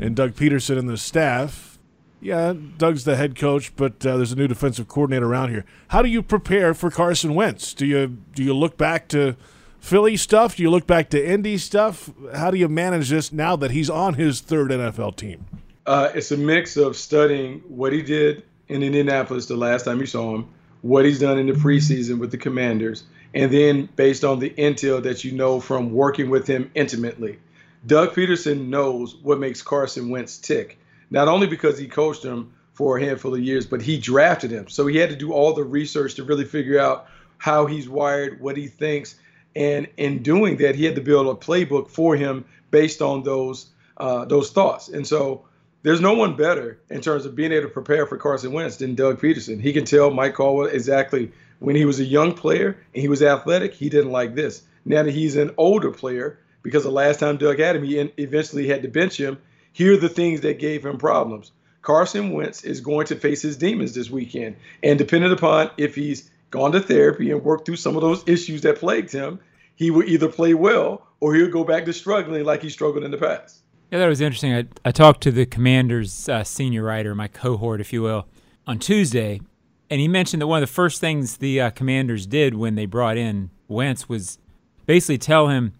and 0.01 0.17
Doug 0.17 0.33
Pederson 0.33 0.77
and 0.77 0.89
the 0.89 0.97
staff, 0.97 1.79
yeah, 2.19 2.53
Doug's 2.77 3.05
the 3.05 3.15
head 3.15 3.37
coach, 3.37 3.73
but 3.77 4.05
uh, 4.05 4.17
there's 4.17 4.33
a 4.33 4.35
new 4.35 4.49
defensive 4.49 4.89
coordinator 4.89 5.27
around 5.27 5.51
here. 5.51 5.63
How 5.87 6.01
do 6.01 6.09
you 6.09 6.23
prepare 6.23 6.73
for 6.73 6.91
Carson 6.91 7.35
Wentz? 7.35 7.73
Do 7.73 7.85
you 7.85 8.07
do 8.07 8.43
you 8.43 8.53
look 8.53 8.77
back 8.77 9.07
to 9.09 9.37
Philly 9.83 10.15
stuff? 10.15 10.55
Do 10.55 10.63
you 10.63 10.69
look 10.69 10.87
back 10.87 11.09
to 11.09 11.21
Indy 11.21 11.57
stuff? 11.57 12.09
How 12.33 12.51
do 12.51 12.57
you 12.57 12.69
manage 12.69 13.09
this 13.09 13.33
now 13.33 13.57
that 13.57 13.71
he's 13.71 13.89
on 13.89 14.13
his 14.13 14.39
third 14.39 14.71
NFL 14.71 15.17
team? 15.17 15.45
Uh, 15.85 16.09
it's 16.15 16.31
a 16.31 16.37
mix 16.37 16.77
of 16.77 16.95
studying 16.95 17.59
what 17.67 17.91
he 17.91 18.01
did 18.01 18.43
in 18.69 18.81
Indianapolis 18.81 19.47
the 19.47 19.57
last 19.57 19.83
time 19.83 19.99
you 19.99 20.05
saw 20.05 20.35
him, 20.35 20.47
what 20.83 21.03
he's 21.03 21.19
done 21.19 21.37
in 21.37 21.47
the 21.47 21.53
preseason 21.53 22.17
with 22.17 22.31
the 22.31 22.37
Commanders, 22.37 23.03
and 23.33 23.51
then 23.51 23.89
based 23.97 24.23
on 24.23 24.39
the 24.39 24.51
intel 24.51 25.03
that 25.03 25.25
you 25.25 25.33
know 25.33 25.59
from 25.59 25.91
working 25.91 26.29
with 26.29 26.47
him 26.47 26.71
intimately. 26.75 27.37
Doug 27.85 28.13
Pederson 28.13 28.69
knows 28.69 29.17
what 29.17 29.37
makes 29.37 29.61
Carson 29.61 30.09
Wentz 30.09 30.37
tick, 30.37 30.79
not 31.11 31.27
only 31.27 31.45
because 31.45 31.77
he 31.77 31.89
coached 31.89 32.23
him 32.23 32.53
for 32.71 32.97
a 32.97 33.03
handful 33.03 33.33
of 33.33 33.41
years, 33.41 33.65
but 33.65 33.81
he 33.81 33.99
drafted 33.99 34.49
him. 34.49 34.69
So 34.69 34.87
he 34.87 34.95
had 34.95 35.09
to 35.09 35.17
do 35.17 35.33
all 35.33 35.51
the 35.51 35.65
research 35.65 36.15
to 36.15 36.23
really 36.23 36.45
figure 36.45 36.79
out 36.79 37.07
how 37.37 37.65
he's 37.65 37.89
wired, 37.89 38.39
what 38.39 38.55
he 38.55 38.67
thinks, 38.67 39.15
and 39.55 39.87
in 39.97 40.23
doing 40.23 40.57
that, 40.57 40.75
he 40.75 40.85
had 40.85 40.95
to 40.95 41.01
build 41.01 41.27
a 41.27 41.39
playbook 41.39 41.89
for 41.89 42.15
him 42.15 42.45
based 42.71 43.01
on 43.01 43.23
those 43.23 43.67
uh, 43.97 44.25
those 44.25 44.51
thoughts. 44.51 44.89
And 44.89 45.05
so 45.05 45.45
there's 45.83 46.01
no 46.01 46.13
one 46.13 46.35
better 46.35 46.79
in 46.89 47.01
terms 47.01 47.25
of 47.25 47.35
being 47.35 47.51
able 47.51 47.67
to 47.67 47.73
prepare 47.73 48.07
for 48.07 48.17
Carson 48.17 48.53
Wentz 48.53 48.77
than 48.77 48.95
Doug 48.95 49.19
Pederson. 49.21 49.61
He 49.61 49.73
can 49.73 49.85
tell 49.85 50.09
Mike 50.11 50.33
Caldwell 50.33 50.67
exactly 50.67 51.31
when 51.59 51.75
he 51.75 51.85
was 51.85 51.99
a 51.99 52.05
young 52.05 52.33
player 52.33 52.77
and 52.93 53.01
he 53.01 53.07
was 53.07 53.21
athletic, 53.21 53.73
he 53.73 53.89
didn't 53.89 54.11
like 54.11 54.35
this. 54.35 54.63
Now 54.85 55.03
that 55.03 55.11
he's 55.11 55.35
an 55.35 55.51
older 55.57 55.91
player, 55.91 56.39
because 56.61 56.83
the 56.83 56.91
last 56.91 57.19
time 57.19 57.37
Doug 57.37 57.59
had 57.59 57.75
him, 57.75 57.83
he 57.83 57.97
eventually 58.17 58.67
had 58.67 58.81
to 58.81 58.87
bench 58.87 59.17
him. 59.17 59.37
Here 59.71 59.93
are 59.93 59.97
the 59.97 60.09
things 60.09 60.41
that 60.41 60.59
gave 60.59 60.85
him 60.85 60.97
problems. 60.97 61.51
Carson 61.81 62.31
Wentz 62.31 62.63
is 62.63 62.81
going 62.81 63.07
to 63.07 63.15
face 63.15 63.41
his 63.41 63.57
demons 63.57 63.93
this 63.93 64.09
weekend. 64.09 64.55
And 64.81 64.97
depending 64.97 65.31
upon 65.31 65.71
if 65.77 65.95
he's 65.95 66.29
gone 66.53 66.71
to 66.71 66.79
therapy 66.79 67.31
and 67.31 67.43
worked 67.43 67.65
through 67.65 67.75
some 67.75 67.95
of 67.95 68.03
those 68.03 68.23
issues 68.27 68.61
that 68.61 68.77
plagued 68.77 69.11
him, 69.11 69.39
he 69.75 69.89
will 69.89 70.03
either 70.03 70.29
play 70.29 70.53
well 70.53 71.07
or 71.19 71.33
he'll 71.33 71.49
go 71.49 71.63
back 71.63 71.83
to 71.85 71.91
struggling 71.91 72.45
like 72.45 72.61
he 72.61 72.69
struggled 72.69 73.03
in 73.03 73.09
the 73.09 73.17
past. 73.17 73.63
Yeah, 73.91 73.97
that 73.97 74.07
was 74.07 74.21
interesting. 74.21 74.53
I, 74.53 74.65
I 74.85 74.91
talked 74.91 75.21
to 75.21 75.31
the 75.31 75.47
Commanders' 75.47 76.29
uh, 76.29 76.43
senior 76.43 76.83
writer, 76.83 77.15
my 77.15 77.27
cohort, 77.27 77.81
if 77.81 77.91
you 77.91 78.03
will, 78.03 78.27
on 78.67 78.77
Tuesday, 78.77 79.41
and 79.89 79.99
he 79.99 80.07
mentioned 80.07 80.41
that 80.43 80.47
one 80.47 80.61
of 80.61 80.69
the 80.69 80.73
first 80.73 81.01
things 81.01 81.37
the 81.37 81.59
uh, 81.59 81.69
Commanders 81.71 82.27
did 82.27 82.53
when 82.53 82.75
they 82.75 82.85
brought 82.85 83.17
in 83.17 83.49
Wentz 83.67 84.07
was 84.07 84.37
basically 84.85 85.17
tell 85.17 85.47
him, 85.47 85.73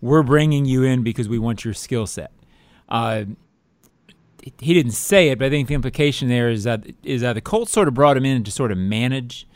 "We're 0.00 0.22
bringing 0.22 0.64
you 0.64 0.84
in 0.84 1.02
because 1.02 1.28
we 1.28 1.38
want 1.38 1.64
your 1.64 1.74
skill 1.74 2.06
set." 2.06 2.32
Uh, 2.88 3.24
he 4.58 4.74
didn't 4.74 4.92
say 4.92 5.28
it, 5.28 5.38
but 5.38 5.46
I 5.46 5.50
think 5.50 5.68
the 5.68 5.74
implication 5.74 6.28
there 6.28 6.48
is 6.48 6.64
that 6.64 6.84
is 7.02 7.20
that 7.20 7.34
the 7.34 7.40
Colts 7.40 7.72
sort 7.72 7.88
of 7.88 7.94
brought 7.94 8.16
him 8.16 8.24
in 8.24 8.42
to 8.44 8.50
sort 8.50 8.72
of 8.72 8.78
manage 8.78 9.46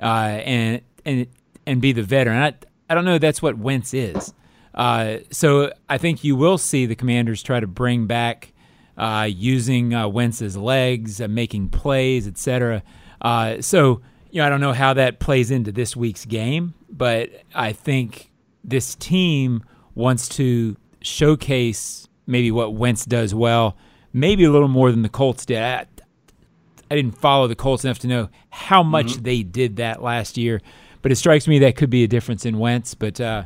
uh, 0.00 0.40
and 0.44 0.82
and 1.04 1.26
and 1.66 1.80
be 1.80 1.92
the 1.92 2.02
veteran. 2.02 2.42
I, 2.42 2.54
I 2.90 2.94
don't 2.94 3.04
know 3.04 3.18
that's 3.18 3.42
what 3.42 3.58
Wentz 3.58 3.94
is. 3.94 4.32
Uh, 4.74 5.18
so 5.30 5.72
I 5.88 5.98
think 5.98 6.22
you 6.22 6.36
will 6.36 6.58
see 6.58 6.86
the 6.86 6.94
Commanders 6.94 7.42
try 7.42 7.60
to 7.60 7.66
bring 7.66 8.06
back 8.06 8.52
uh, 8.96 9.28
using 9.30 9.94
uh, 9.94 10.08
Wentz's 10.08 10.56
legs, 10.56 11.20
uh, 11.20 11.28
making 11.28 11.68
plays, 11.68 12.26
etc. 12.26 12.82
Uh, 13.20 13.60
so 13.60 14.00
you 14.30 14.40
know 14.40 14.46
I 14.46 14.48
don't 14.48 14.60
know 14.60 14.72
how 14.72 14.94
that 14.94 15.18
plays 15.18 15.50
into 15.50 15.72
this 15.72 15.96
week's 15.96 16.24
game, 16.24 16.74
but 16.88 17.30
I 17.54 17.72
think 17.72 18.30
this 18.64 18.94
team 18.94 19.64
wants 19.94 20.28
to 20.28 20.76
showcase 21.00 22.08
maybe 22.26 22.50
what 22.50 22.74
Wentz 22.74 23.04
does 23.04 23.34
well, 23.34 23.76
maybe 24.12 24.44
a 24.44 24.50
little 24.50 24.68
more 24.68 24.90
than 24.90 25.02
the 25.02 25.08
Colts 25.08 25.46
did. 25.46 25.62
I, 25.62 25.86
I 26.90 26.94
didn't 26.94 27.18
follow 27.18 27.46
the 27.46 27.54
Colts 27.54 27.84
enough 27.84 27.98
to 28.00 28.06
know 28.06 28.28
how 28.50 28.82
much 28.82 29.06
mm-hmm. 29.06 29.22
they 29.22 29.42
did 29.42 29.76
that 29.76 30.02
last 30.02 30.36
year, 30.36 30.60
but 31.02 31.12
it 31.12 31.16
strikes 31.16 31.46
me 31.46 31.58
that 31.60 31.76
could 31.76 31.90
be 31.90 32.04
a 32.04 32.08
difference 32.08 32.46
in 32.46 32.58
Wentz. 32.58 32.94
But 32.94 33.20
uh, 33.20 33.44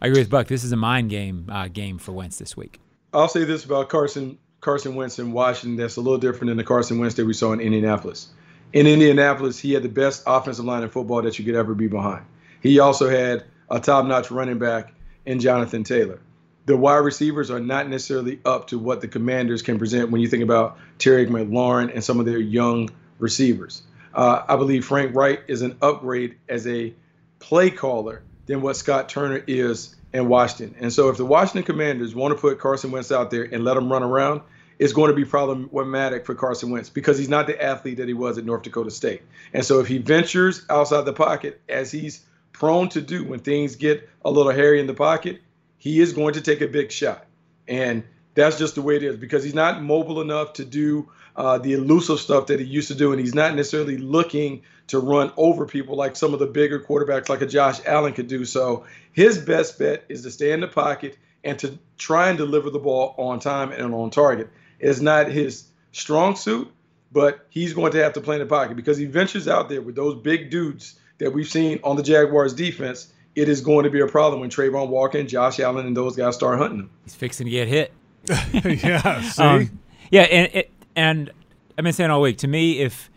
I 0.00 0.06
agree 0.06 0.20
with 0.20 0.30
Buck. 0.30 0.48
This 0.48 0.64
is 0.64 0.72
a 0.72 0.76
mind 0.76 1.10
game 1.10 1.46
uh, 1.50 1.68
game 1.68 1.98
for 1.98 2.12
Wentz 2.12 2.38
this 2.38 2.56
week. 2.56 2.80
I'll 3.12 3.28
say 3.28 3.44
this 3.44 3.64
about 3.64 3.88
Carson 3.88 4.38
Carson 4.60 4.94
Wentz 4.94 5.18
in 5.18 5.32
Washington 5.32 5.76
that's 5.76 5.96
a 5.96 6.00
little 6.00 6.18
different 6.18 6.48
than 6.48 6.56
the 6.56 6.64
Carson 6.64 6.98
Wentz 6.98 7.16
that 7.16 7.26
we 7.26 7.34
saw 7.34 7.52
in 7.52 7.60
Indianapolis. 7.60 8.28
In 8.72 8.86
Indianapolis, 8.86 9.58
he 9.58 9.72
had 9.72 9.82
the 9.82 9.88
best 9.88 10.22
offensive 10.26 10.64
line 10.64 10.82
in 10.82 10.88
football 10.88 11.20
that 11.22 11.38
you 11.38 11.44
could 11.44 11.56
ever 11.56 11.74
be 11.74 11.88
behind. 11.88 12.24
He 12.62 12.78
also 12.78 13.10
had 13.10 13.44
a 13.68 13.80
top-notch 13.80 14.30
running 14.30 14.58
back 14.58 14.94
in 15.26 15.40
Jonathan 15.40 15.84
Taylor. 15.84 16.20
The 16.64 16.76
wide 16.76 16.98
receivers 16.98 17.50
are 17.50 17.60
not 17.60 17.88
necessarily 17.88 18.38
up 18.44 18.68
to 18.68 18.78
what 18.78 19.00
the 19.00 19.08
Commanders 19.08 19.62
can 19.62 19.78
present 19.78 20.10
when 20.10 20.20
you 20.20 20.28
think 20.28 20.44
about 20.44 20.78
Terry 20.98 21.26
McLaurin 21.26 21.92
and 21.92 22.04
some 22.04 22.20
of 22.20 22.26
their 22.26 22.38
young 22.38 22.90
receivers. 23.18 23.82
Uh, 24.14 24.42
I 24.48 24.56
believe 24.56 24.84
Frank 24.84 25.14
Reich 25.14 25.42
is 25.48 25.62
an 25.62 25.76
upgrade 25.82 26.36
as 26.48 26.66
a 26.66 26.94
play 27.38 27.70
caller 27.70 28.22
than 28.46 28.60
what 28.60 28.76
Scott 28.76 29.08
Turner 29.08 29.42
is 29.46 29.96
in 30.12 30.28
Washington. 30.28 30.76
And 30.80 30.92
so 30.92 31.08
if 31.08 31.16
the 31.16 31.24
Washington 31.24 31.64
Commanders 31.64 32.14
want 32.14 32.36
to 32.36 32.40
put 32.40 32.58
Carson 32.58 32.90
Wentz 32.90 33.10
out 33.10 33.30
there 33.30 33.44
and 33.44 33.64
let 33.64 33.76
him 33.76 33.90
run 33.90 34.02
around, 34.02 34.42
it's 34.78 34.92
going 34.92 35.10
to 35.10 35.16
be 35.16 35.24
problematic 35.24 36.26
for 36.26 36.34
Carson 36.34 36.70
Wentz 36.70 36.90
because 36.90 37.18
he's 37.18 37.28
not 37.28 37.46
the 37.46 37.60
athlete 37.62 37.98
that 37.98 38.08
he 38.08 38.14
was 38.14 38.38
at 38.38 38.44
North 38.44 38.62
Dakota 38.62 38.90
State. 38.90 39.22
And 39.52 39.64
so 39.64 39.80
if 39.80 39.86
he 39.86 39.98
ventures 39.98 40.66
outside 40.68 41.02
the 41.02 41.12
pocket, 41.12 41.60
as 41.68 41.90
he's 41.90 42.24
prone 42.52 42.88
to 42.90 43.00
do 43.00 43.24
when 43.24 43.40
things 43.40 43.76
get 43.76 44.08
a 44.24 44.30
little 44.30 44.52
hairy 44.52 44.80
in 44.80 44.86
the 44.86 44.94
pocket, 44.94 45.40
he 45.82 45.98
is 45.98 46.12
going 46.12 46.34
to 46.34 46.40
take 46.40 46.60
a 46.60 46.68
big 46.68 46.92
shot. 46.92 47.26
And 47.66 48.04
that's 48.36 48.56
just 48.56 48.76
the 48.76 48.82
way 48.82 48.94
it 48.94 49.02
is 49.02 49.16
because 49.16 49.42
he's 49.42 49.52
not 49.52 49.82
mobile 49.82 50.20
enough 50.20 50.52
to 50.52 50.64
do 50.64 51.10
uh, 51.34 51.58
the 51.58 51.72
elusive 51.72 52.20
stuff 52.20 52.46
that 52.46 52.60
he 52.60 52.66
used 52.66 52.86
to 52.86 52.94
do, 52.94 53.10
and 53.10 53.18
he's 53.18 53.34
not 53.34 53.56
necessarily 53.56 53.96
looking 53.96 54.62
to 54.86 55.00
run 55.00 55.32
over 55.36 55.66
people 55.66 55.96
like 55.96 56.14
some 56.14 56.34
of 56.34 56.38
the 56.38 56.46
bigger 56.46 56.78
quarterbacks 56.78 57.28
like 57.28 57.42
a 57.42 57.46
Josh 57.46 57.80
Allen 57.84 58.12
could 58.12 58.28
do. 58.28 58.44
So 58.44 58.84
his 59.10 59.38
best 59.38 59.76
bet 59.76 60.04
is 60.08 60.22
to 60.22 60.30
stay 60.30 60.52
in 60.52 60.60
the 60.60 60.68
pocket 60.68 61.18
and 61.42 61.58
to 61.58 61.76
try 61.98 62.28
and 62.28 62.38
deliver 62.38 62.70
the 62.70 62.78
ball 62.78 63.16
on 63.18 63.40
time 63.40 63.72
and 63.72 63.92
on 63.92 64.10
target. 64.10 64.50
It's 64.78 65.00
not 65.00 65.32
his 65.32 65.64
strong 65.90 66.36
suit, 66.36 66.70
but 67.10 67.44
he's 67.50 67.74
going 67.74 67.90
to 67.90 68.04
have 68.04 68.12
to 68.12 68.20
play 68.20 68.36
in 68.36 68.40
the 68.40 68.46
pocket 68.46 68.76
because 68.76 68.98
he 68.98 69.06
ventures 69.06 69.48
out 69.48 69.68
there 69.68 69.82
with 69.82 69.96
those 69.96 70.14
big 70.14 70.48
dudes 70.48 70.94
that 71.18 71.32
we've 71.32 71.48
seen 71.48 71.80
on 71.82 71.96
the 71.96 72.04
Jaguars 72.04 72.54
defense. 72.54 73.12
It 73.34 73.48
is 73.48 73.60
going 73.60 73.84
to 73.84 73.90
be 73.90 74.00
a 74.00 74.06
problem 74.06 74.40
when 74.40 74.50
Travon 74.50 74.88
Walker 74.88 75.18
and 75.18 75.28
Josh 75.28 75.58
Allen 75.58 75.86
and 75.86 75.96
those 75.96 76.16
guys 76.16 76.34
start 76.34 76.58
hunting 76.58 76.80
him. 76.80 76.90
He's 77.04 77.14
fixing 77.14 77.46
to 77.46 77.50
get 77.50 77.68
hit. 77.68 77.92
yeah, 78.52 79.22
see? 79.30 79.42
Um, 79.42 79.80
yeah, 80.10 80.22
and 80.22 80.54
it, 80.54 80.70
and 80.94 81.30
I've 81.76 81.84
been 81.84 81.92
saying 81.92 82.10
all 82.10 82.20
week. 82.20 82.38
To 82.38 82.48
me, 82.48 82.80
if 82.80 83.10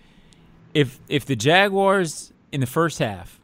if 0.73 0.99
if 1.09 1.25
the 1.25 1.35
Jaguars 1.35 2.31
in 2.51 2.61
the 2.61 2.67
first 2.67 2.99
half 2.99 3.39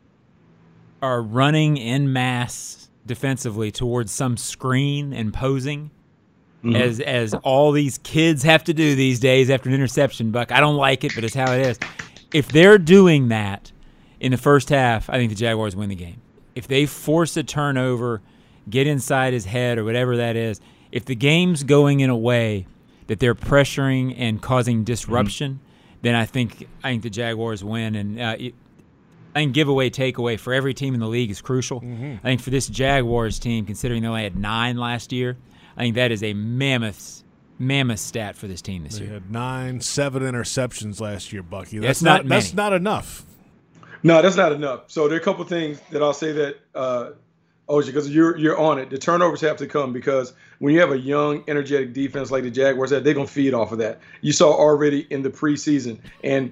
are 1.01 1.21
running 1.21 1.77
in 1.77 2.13
mass 2.13 2.89
defensively 3.05 3.71
towards 3.71 4.11
some 4.11 4.37
screen 4.37 5.11
and 5.13 5.33
posing, 5.33 5.91
mm-hmm. 6.63 6.75
as 6.75 6.99
as 7.01 7.33
all 7.33 7.71
these 7.71 7.97
kids 7.99 8.43
have 8.43 8.63
to 8.63 8.73
do 8.73 8.95
these 8.95 9.19
days 9.19 9.49
after 9.49 9.69
an 9.69 9.75
interception, 9.75 10.31
Buck. 10.31 10.51
I 10.51 10.59
don't 10.59 10.77
like 10.77 11.03
it, 11.03 11.13
but 11.13 11.23
it's 11.23 11.35
how 11.35 11.51
it 11.51 11.65
is. 11.65 11.79
If 12.33 12.47
they're 12.49 12.77
doing 12.77 13.27
that 13.27 13.71
in 14.19 14.31
the 14.31 14.37
first 14.37 14.69
half, 14.69 15.09
I 15.09 15.13
think 15.13 15.29
the 15.29 15.35
Jaguars 15.35 15.75
win 15.75 15.89
the 15.89 15.95
game. 15.95 16.21
If 16.55 16.67
they 16.67 16.85
force 16.85 17.37
a 17.37 17.43
turnover, 17.43 18.21
get 18.69 18.87
inside 18.87 19.33
his 19.33 19.45
head 19.45 19.77
or 19.77 19.83
whatever 19.83 20.17
that 20.17 20.35
is, 20.35 20.59
if 20.91 21.05
the 21.05 21.15
game's 21.15 21.63
going 21.63 22.01
in 22.01 22.09
a 22.09 22.17
way 22.17 22.67
that 23.07 23.19
they're 23.19 23.35
pressuring 23.35 24.15
and 24.17 24.41
causing 24.41 24.83
disruption, 24.83 25.53
mm-hmm. 25.53 25.99
then 26.01 26.15
I 26.15 26.25
think 26.25 26.67
I 26.83 26.91
think 26.91 27.03
the 27.03 27.09
Jaguars 27.09 27.63
win. 27.63 27.95
And 27.95 28.19
uh, 28.19 28.35
it, 28.39 28.53
I 29.33 29.39
think 29.39 29.53
giveaway 29.53 29.89
takeaway 29.89 30.39
for 30.39 30.53
every 30.53 30.73
team 30.73 30.93
in 30.93 30.99
the 30.99 31.07
league 31.07 31.31
is 31.31 31.41
crucial. 31.41 31.81
Mm-hmm. 31.81 32.15
I 32.17 32.29
think 32.29 32.41
for 32.41 32.49
this 32.49 32.67
Jaguars 32.67 33.39
team, 33.39 33.65
considering 33.65 34.01
they 34.01 34.07
only 34.07 34.23
had 34.23 34.37
nine 34.37 34.77
last 34.77 35.11
year, 35.11 35.37
I 35.77 35.81
think 35.81 35.95
that 35.95 36.11
is 36.11 36.21
a 36.23 36.33
mammoth 36.33 37.23
mammoth 37.57 37.99
stat 37.99 38.35
for 38.35 38.47
this 38.47 38.61
team 38.61 38.83
this 38.83 38.97
they 38.97 39.05
year. 39.05 39.13
Had 39.13 39.31
nine, 39.31 39.81
seven 39.81 40.23
interceptions 40.23 40.99
last 40.99 41.31
year, 41.31 41.43
Bucky. 41.43 41.79
That's, 41.79 41.99
that's 41.99 42.01
not, 42.01 42.25
not 42.25 42.29
that's 42.29 42.53
not 42.53 42.73
enough. 42.73 43.25
No, 44.03 44.21
that's 44.21 44.35
not 44.35 44.51
enough. 44.51 44.83
So 44.87 45.07
there 45.07 45.17
are 45.17 45.21
a 45.21 45.23
couple 45.23 45.43
things 45.45 45.79
that 45.91 46.01
I'll 46.01 46.13
say 46.13 46.31
that 46.31 46.57
uh, 46.73 47.11
OJ, 47.69 47.87
because 47.87 48.09
you're 48.09 48.37
you're 48.37 48.59
on 48.59 48.79
it. 48.79 48.89
The 48.89 48.97
turnovers 48.97 49.41
have 49.41 49.57
to 49.57 49.67
come 49.67 49.93
because 49.93 50.33
when 50.59 50.73
you 50.73 50.79
have 50.81 50.91
a 50.91 50.97
young, 50.97 51.43
energetic 51.47 51.93
defense 51.93 52.31
like 52.31 52.43
the 52.43 52.51
Jaguars, 52.51 52.89
that 52.89 53.03
they're 53.03 53.13
gonna 53.13 53.27
feed 53.27 53.53
off 53.53 53.71
of 53.71 53.77
that. 53.77 53.99
You 54.21 54.31
saw 54.33 54.51
already 54.51 55.07
in 55.09 55.21
the 55.21 55.29
preseason, 55.29 55.99
and 56.23 56.51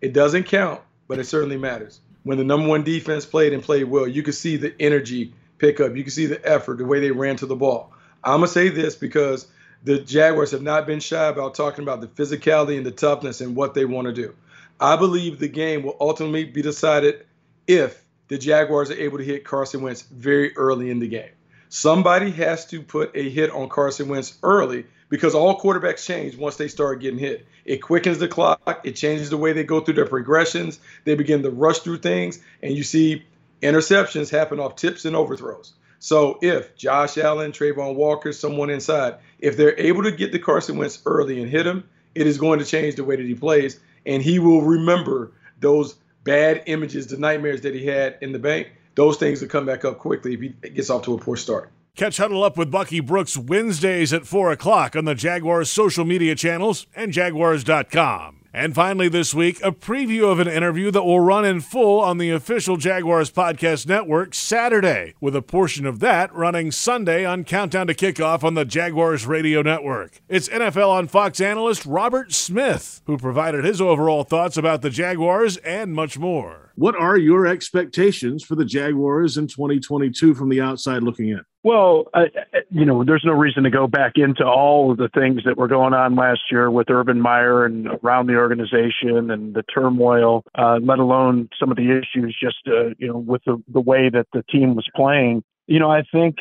it 0.00 0.12
doesn't 0.12 0.44
count, 0.44 0.80
but 1.08 1.18
it 1.18 1.24
certainly 1.24 1.56
matters. 1.56 2.00
When 2.22 2.38
the 2.38 2.44
number 2.44 2.68
one 2.68 2.84
defense 2.84 3.26
played 3.26 3.52
and 3.52 3.62
played 3.62 3.84
well, 3.84 4.06
you 4.06 4.22
could 4.22 4.34
see 4.34 4.56
the 4.56 4.74
energy 4.80 5.32
pick 5.58 5.80
up. 5.80 5.96
You 5.96 6.04
could 6.04 6.12
see 6.12 6.26
the 6.26 6.44
effort, 6.48 6.78
the 6.78 6.86
way 6.86 7.00
they 7.00 7.10
ran 7.10 7.36
to 7.36 7.46
the 7.46 7.56
ball. 7.56 7.92
I'm 8.22 8.38
gonna 8.38 8.48
say 8.48 8.68
this 8.68 8.94
because 8.94 9.48
the 9.84 9.98
Jaguars 9.98 10.50
have 10.52 10.62
not 10.62 10.86
been 10.86 11.00
shy 11.00 11.26
about 11.26 11.54
talking 11.54 11.82
about 11.82 12.00
the 12.00 12.08
physicality 12.08 12.76
and 12.76 12.86
the 12.86 12.90
toughness 12.90 13.40
and 13.40 13.54
what 13.54 13.74
they 13.74 13.84
want 13.84 14.06
to 14.06 14.12
do. 14.12 14.34
I 14.80 14.96
believe 14.96 15.38
the 15.38 15.48
game 15.48 15.82
will 15.82 15.96
ultimately 16.00 16.44
be 16.44 16.62
decided 16.62 17.26
if 17.66 18.02
the 18.28 18.38
Jaguars 18.38 18.90
are 18.90 18.94
able 18.94 19.18
to 19.18 19.24
hit 19.24 19.44
Carson 19.44 19.82
Wentz 19.82 20.02
very 20.02 20.56
early 20.56 20.90
in 20.90 21.00
the 21.00 21.08
game. 21.08 21.30
Somebody 21.68 22.30
has 22.32 22.64
to 22.66 22.82
put 22.82 23.10
a 23.14 23.28
hit 23.28 23.50
on 23.50 23.68
Carson 23.68 24.08
Wentz 24.08 24.38
early 24.42 24.86
because 25.08 25.34
all 25.34 25.60
quarterbacks 25.60 26.04
change 26.04 26.36
once 26.36 26.56
they 26.56 26.68
start 26.68 27.00
getting 27.00 27.18
hit. 27.18 27.46
It 27.64 27.78
quickens 27.78 28.18
the 28.18 28.28
clock, 28.28 28.80
it 28.84 28.92
changes 28.92 29.30
the 29.30 29.36
way 29.36 29.52
they 29.52 29.64
go 29.64 29.80
through 29.80 29.94
their 29.94 30.06
progressions, 30.06 30.80
they 31.04 31.14
begin 31.14 31.42
to 31.42 31.50
rush 31.50 31.80
through 31.80 31.98
things, 31.98 32.40
and 32.62 32.74
you 32.74 32.82
see 32.82 33.24
interceptions 33.62 34.30
happen 34.30 34.60
off 34.60 34.76
tips 34.76 35.04
and 35.04 35.16
overthrows. 35.16 35.72
So 35.98 36.38
if 36.40 36.76
Josh 36.76 37.18
Allen, 37.18 37.52
Travon 37.52 37.96
Walker, 37.96 38.32
someone 38.32 38.70
inside, 38.70 39.16
if 39.40 39.56
they're 39.56 39.78
able 39.78 40.04
to 40.04 40.12
get 40.12 40.30
the 40.30 40.38
Carson 40.38 40.76
Wentz 40.76 41.02
early 41.04 41.42
and 41.42 41.50
hit 41.50 41.66
him, 41.66 41.84
it 42.14 42.26
is 42.26 42.38
going 42.38 42.60
to 42.60 42.64
change 42.64 42.94
the 42.94 43.04
way 43.04 43.16
that 43.16 43.26
he 43.26 43.34
plays, 43.34 43.80
and 44.06 44.22
he 44.22 44.38
will 44.38 44.62
remember 44.62 45.32
those 45.60 45.96
bad 46.24 46.62
images, 46.66 47.06
the 47.06 47.16
nightmares 47.16 47.62
that 47.62 47.74
he 47.74 47.86
had 47.86 48.18
in 48.20 48.32
the 48.32 48.38
bank. 48.38 48.68
Those 48.94 49.16
things 49.16 49.40
will 49.40 49.48
come 49.48 49.66
back 49.66 49.84
up 49.84 49.98
quickly 49.98 50.34
if 50.34 50.40
he 50.40 50.48
gets 50.70 50.90
off 50.90 51.02
to 51.02 51.14
a 51.14 51.18
poor 51.18 51.36
start. 51.36 51.70
Catch 51.96 52.18
Huddle 52.18 52.44
Up 52.44 52.56
with 52.56 52.70
Bucky 52.70 53.00
Brooks 53.00 53.36
Wednesdays 53.36 54.12
at 54.12 54.26
4 54.26 54.52
o'clock 54.52 54.94
on 54.94 55.04
the 55.04 55.14
Jaguars 55.14 55.70
social 55.70 56.04
media 56.04 56.34
channels 56.34 56.86
and 56.94 57.12
Jaguars.com. 57.12 58.37
And 58.52 58.74
finally, 58.74 59.08
this 59.08 59.34
week, 59.34 59.60
a 59.62 59.70
preview 59.70 60.32
of 60.32 60.40
an 60.40 60.48
interview 60.48 60.90
that 60.90 61.04
will 61.04 61.20
run 61.20 61.44
in 61.44 61.60
full 61.60 62.00
on 62.00 62.16
the 62.16 62.30
official 62.30 62.78
Jaguars 62.78 63.30
Podcast 63.30 63.86
Network 63.86 64.34
Saturday, 64.34 65.14
with 65.20 65.36
a 65.36 65.42
portion 65.42 65.84
of 65.84 66.00
that 66.00 66.34
running 66.34 66.72
Sunday 66.72 67.26
on 67.26 67.44
Countdown 67.44 67.88
to 67.88 67.94
Kickoff 67.94 68.42
on 68.42 68.54
the 68.54 68.64
Jaguars 68.64 69.26
Radio 69.26 69.60
Network. 69.60 70.20
It's 70.28 70.48
NFL 70.48 70.88
on 70.88 71.08
Fox 71.08 71.40
analyst 71.40 71.84
Robert 71.84 72.32
Smith, 72.32 73.02
who 73.06 73.18
provided 73.18 73.64
his 73.64 73.80
overall 73.82 74.24
thoughts 74.24 74.56
about 74.56 74.80
the 74.80 74.90
Jaguars 74.90 75.58
and 75.58 75.94
much 75.94 76.18
more. 76.18 76.67
What 76.78 76.94
are 76.94 77.18
your 77.18 77.44
expectations 77.44 78.44
for 78.44 78.54
the 78.54 78.64
Jaguars 78.64 79.36
in 79.36 79.48
2022 79.48 80.32
from 80.32 80.48
the 80.48 80.60
outside 80.60 81.02
looking 81.02 81.30
in? 81.30 81.40
Well, 81.64 82.04
I, 82.14 82.26
you 82.70 82.84
know, 82.84 83.02
there's 83.02 83.24
no 83.24 83.32
reason 83.32 83.64
to 83.64 83.70
go 83.70 83.88
back 83.88 84.12
into 84.14 84.44
all 84.44 84.92
of 84.92 84.96
the 84.96 85.08
things 85.08 85.42
that 85.44 85.56
were 85.56 85.66
going 85.66 85.92
on 85.92 86.14
last 86.14 86.42
year 86.52 86.70
with 86.70 86.88
Urban 86.88 87.20
Meyer 87.20 87.64
and 87.64 87.88
around 88.04 88.28
the 88.28 88.36
organization 88.36 89.28
and 89.32 89.54
the 89.54 89.64
turmoil, 89.64 90.44
uh, 90.54 90.78
let 90.80 91.00
alone 91.00 91.48
some 91.58 91.72
of 91.72 91.76
the 91.76 91.90
issues 91.90 92.38
just, 92.40 92.68
uh, 92.68 92.90
you 92.96 93.08
know, 93.08 93.18
with 93.18 93.42
the, 93.44 93.60
the 93.66 93.80
way 93.80 94.08
that 94.08 94.28
the 94.32 94.44
team 94.48 94.76
was 94.76 94.86
playing. 94.94 95.42
You 95.66 95.80
know, 95.80 95.90
I 95.90 96.04
think 96.12 96.36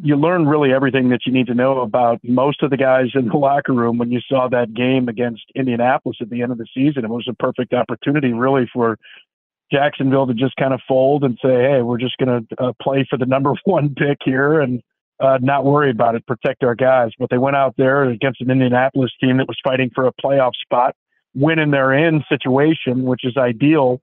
you 0.00 0.14
learn 0.14 0.46
really 0.46 0.72
everything 0.72 1.08
that 1.08 1.26
you 1.26 1.32
need 1.32 1.48
to 1.48 1.54
know 1.54 1.80
about 1.80 2.20
most 2.22 2.62
of 2.62 2.70
the 2.70 2.76
guys 2.76 3.08
in 3.14 3.26
the 3.26 3.36
locker 3.36 3.72
room 3.72 3.98
when 3.98 4.12
you 4.12 4.20
saw 4.20 4.48
that 4.48 4.72
game 4.72 5.08
against 5.08 5.42
Indianapolis 5.56 6.18
at 6.20 6.30
the 6.30 6.42
end 6.42 6.52
of 6.52 6.58
the 6.58 6.66
season. 6.72 7.04
It 7.04 7.10
was 7.10 7.26
a 7.28 7.34
perfect 7.34 7.74
opportunity, 7.74 8.32
really, 8.32 8.70
for 8.72 8.96
Jacksonville 9.72 10.26
to 10.26 10.34
just 10.34 10.56
kind 10.56 10.74
of 10.74 10.80
fold 10.86 11.24
and 11.24 11.38
say, 11.42 11.62
hey, 11.62 11.82
we're 11.82 11.98
just 11.98 12.16
going 12.18 12.46
to 12.46 12.62
uh, 12.62 12.72
play 12.82 13.06
for 13.08 13.16
the 13.16 13.26
number 13.26 13.52
one 13.64 13.94
pick 13.94 14.18
here 14.24 14.60
and 14.60 14.82
uh, 15.20 15.38
not 15.40 15.64
worry 15.64 15.90
about 15.90 16.14
it, 16.14 16.26
protect 16.26 16.64
our 16.64 16.74
guys. 16.74 17.10
But 17.18 17.30
they 17.30 17.38
went 17.38 17.56
out 17.56 17.74
there 17.76 18.04
against 18.04 18.40
an 18.40 18.50
Indianapolis 18.50 19.12
team 19.20 19.36
that 19.36 19.48
was 19.48 19.58
fighting 19.62 19.90
for 19.94 20.06
a 20.06 20.12
playoff 20.12 20.52
spot, 20.62 20.96
winning 21.34 21.70
their 21.70 21.92
in 21.92 22.24
situation, 22.28 23.02
which 23.02 23.24
is 23.24 23.36
ideal. 23.36 24.00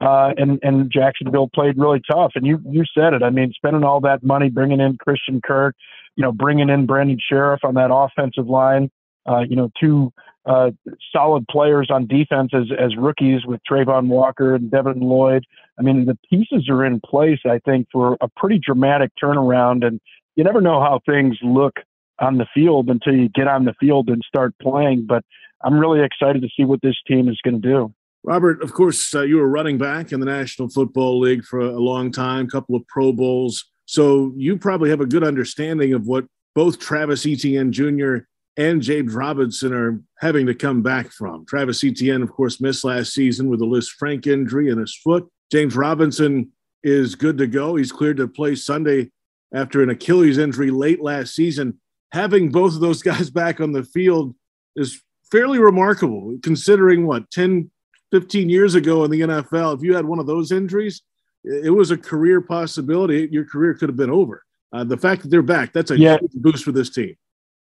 Uh, 0.00 0.32
and 0.36 0.58
and 0.62 0.90
Jacksonville 0.92 1.48
played 1.54 1.78
really 1.78 2.02
tough. 2.10 2.32
And 2.34 2.46
you 2.46 2.60
you 2.68 2.84
said 2.94 3.14
it. 3.14 3.22
I 3.22 3.30
mean, 3.30 3.52
spending 3.56 3.84
all 3.84 4.00
that 4.02 4.22
money, 4.22 4.50
bringing 4.50 4.80
in 4.80 4.98
Christian 4.98 5.40
Kirk, 5.40 5.74
you 6.16 6.22
know, 6.22 6.32
bringing 6.32 6.68
in 6.68 6.84
Brandon 6.84 7.18
Scherff 7.18 7.60
on 7.64 7.74
that 7.74 7.90
offensive 7.92 8.46
line. 8.46 8.90
Uh, 9.24 9.40
you 9.48 9.56
know, 9.56 9.70
two 9.80 10.12
uh, 10.46 10.70
solid 11.12 11.46
players 11.48 11.88
on 11.90 12.06
defense 12.06 12.52
as, 12.54 12.66
as 12.78 12.96
rookies 12.96 13.44
with 13.44 13.60
Travon 13.68 14.06
Walker 14.06 14.54
and 14.54 14.70
Devin 14.70 15.00
Lloyd. 15.00 15.44
I 15.78 15.82
mean, 15.82 16.06
the 16.06 16.16
pieces 16.30 16.68
are 16.68 16.84
in 16.84 17.00
place, 17.00 17.40
I 17.44 17.58
think, 17.64 17.88
for 17.92 18.16
a 18.20 18.28
pretty 18.28 18.58
dramatic 18.58 19.10
turnaround. 19.22 19.84
And 19.84 20.00
you 20.36 20.44
never 20.44 20.60
know 20.60 20.80
how 20.80 21.00
things 21.04 21.36
look 21.42 21.74
on 22.20 22.38
the 22.38 22.46
field 22.54 22.88
until 22.88 23.14
you 23.14 23.28
get 23.28 23.48
on 23.48 23.64
the 23.64 23.74
field 23.78 24.08
and 24.08 24.22
start 24.26 24.54
playing. 24.62 25.06
But 25.06 25.24
I'm 25.64 25.78
really 25.78 26.00
excited 26.00 26.42
to 26.42 26.48
see 26.56 26.64
what 26.64 26.80
this 26.80 26.96
team 27.06 27.28
is 27.28 27.40
going 27.44 27.60
to 27.60 27.68
do. 27.68 27.94
Robert, 28.22 28.62
of 28.62 28.72
course, 28.72 29.14
uh, 29.14 29.22
you 29.22 29.36
were 29.36 29.48
running 29.48 29.78
back 29.78 30.12
in 30.12 30.20
the 30.20 30.26
National 30.26 30.68
Football 30.68 31.20
League 31.20 31.44
for 31.44 31.60
a 31.60 31.78
long 31.78 32.10
time, 32.10 32.46
a 32.46 32.48
couple 32.48 32.74
of 32.74 32.86
Pro 32.88 33.12
Bowls. 33.12 33.64
So 33.84 34.32
you 34.36 34.56
probably 34.56 34.90
have 34.90 35.00
a 35.00 35.06
good 35.06 35.22
understanding 35.22 35.92
of 35.92 36.06
what 36.06 36.24
both 36.54 36.78
Travis 36.78 37.26
Etienne 37.26 37.72
Jr 37.72 38.18
and 38.56 38.80
James 38.80 39.14
Robinson 39.14 39.72
are 39.72 40.00
having 40.18 40.46
to 40.46 40.54
come 40.54 40.82
back 40.82 41.10
from. 41.10 41.44
Travis 41.46 41.84
Etienne, 41.84 42.22
of 42.22 42.32
course, 42.32 42.60
missed 42.60 42.84
last 42.84 43.12
season 43.12 43.48
with 43.48 43.60
a 43.60 43.64
Lisfranc 43.64 44.26
injury 44.26 44.70
in 44.70 44.78
his 44.78 44.94
foot. 44.94 45.28
James 45.52 45.76
Robinson 45.76 46.52
is 46.82 47.14
good 47.14 47.38
to 47.38 47.46
go. 47.46 47.76
He's 47.76 47.92
cleared 47.92 48.16
to 48.16 48.28
play 48.28 48.54
Sunday 48.54 49.10
after 49.54 49.82
an 49.82 49.90
Achilles 49.90 50.38
injury 50.38 50.70
late 50.70 51.02
last 51.02 51.34
season. 51.34 51.80
Having 52.12 52.50
both 52.50 52.74
of 52.74 52.80
those 52.80 53.02
guys 53.10 53.30
back 53.30 53.60
on 53.60 53.72
the 53.72 53.84
field 53.84 54.34
is 54.74 55.02
fairly 55.30 55.58
remarkable 55.58 56.38
considering 56.42 57.06
what 57.06 57.30
10, 57.30 57.70
15 58.12 58.48
years 58.48 58.74
ago 58.74 59.04
in 59.04 59.10
the 59.10 59.20
NFL, 59.20 59.76
if 59.76 59.82
you 59.82 59.94
had 59.94 60.06
one 60.06 60.18
of 60.18 60.26
those 60.26 60.52
injuries, 60.52 61.02
it 61.44 61.70
was 61.70 61.90
a 61.90 61.96
career 61.96 62.40
possibility. 62.40 63.28
Your 63.30 63.44
career 63.44 63.74
could 63.74 63.88
have 63.88 63.96
been 63.96 64.10
over. 64.10 64.42
Uh, 64.72 64.84
the 64.84 64.96
fact 64.96 65.22
that 65.22 65.28
they're 65.28 65.42
back, 65.42 65.72
that's 65.72 65.90
a 65.90 65.98
yeah. 65.98 66.18
huge 66.18 66.32
boost 66.34 66.64
for 66.64 66.72
this 66.72 66.90
team. 66.90 67.16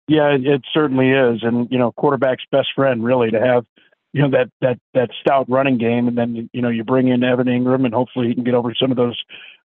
Yeah, 0.07 0.35
it 0.37 0.61
certainly 0.73 1.11
is. 1.11 1.43
And, 1.43 1.67
you 1.71 1.77
know, 1.77 1.91
quarterback's 1.93 2.43
best 2.51 2.69
friend, 2.75 3.03
really, 3.03 3.31
to 3.31 3.39
have, 3.39 3.65
you 4.11 4.21
know, 4.21 4.29
that, 4.31 4.49
that, 4.59 4.77
that 4.93 5.09
stout 5.21 5.49
running 5.49 5.77
game. 5.77 6.09
And 6.09 6.17
then, 6.17 6.49
you 6.51 6.61
know, 6.61 6.69
you 6.69 6.83
bring 6.83 7.07
in 7.07 7.23
Evan 7.23 7.47
Engram 7.47 7.85
and 7.85 7.93
hopefully 7.93 8.27
he 8.27 8.35
can 8.35 8.43
get 8.43 8.53
over 8.53 8.73
some 8.75 8.91
of 8.91 8.97
those 8.97 9.17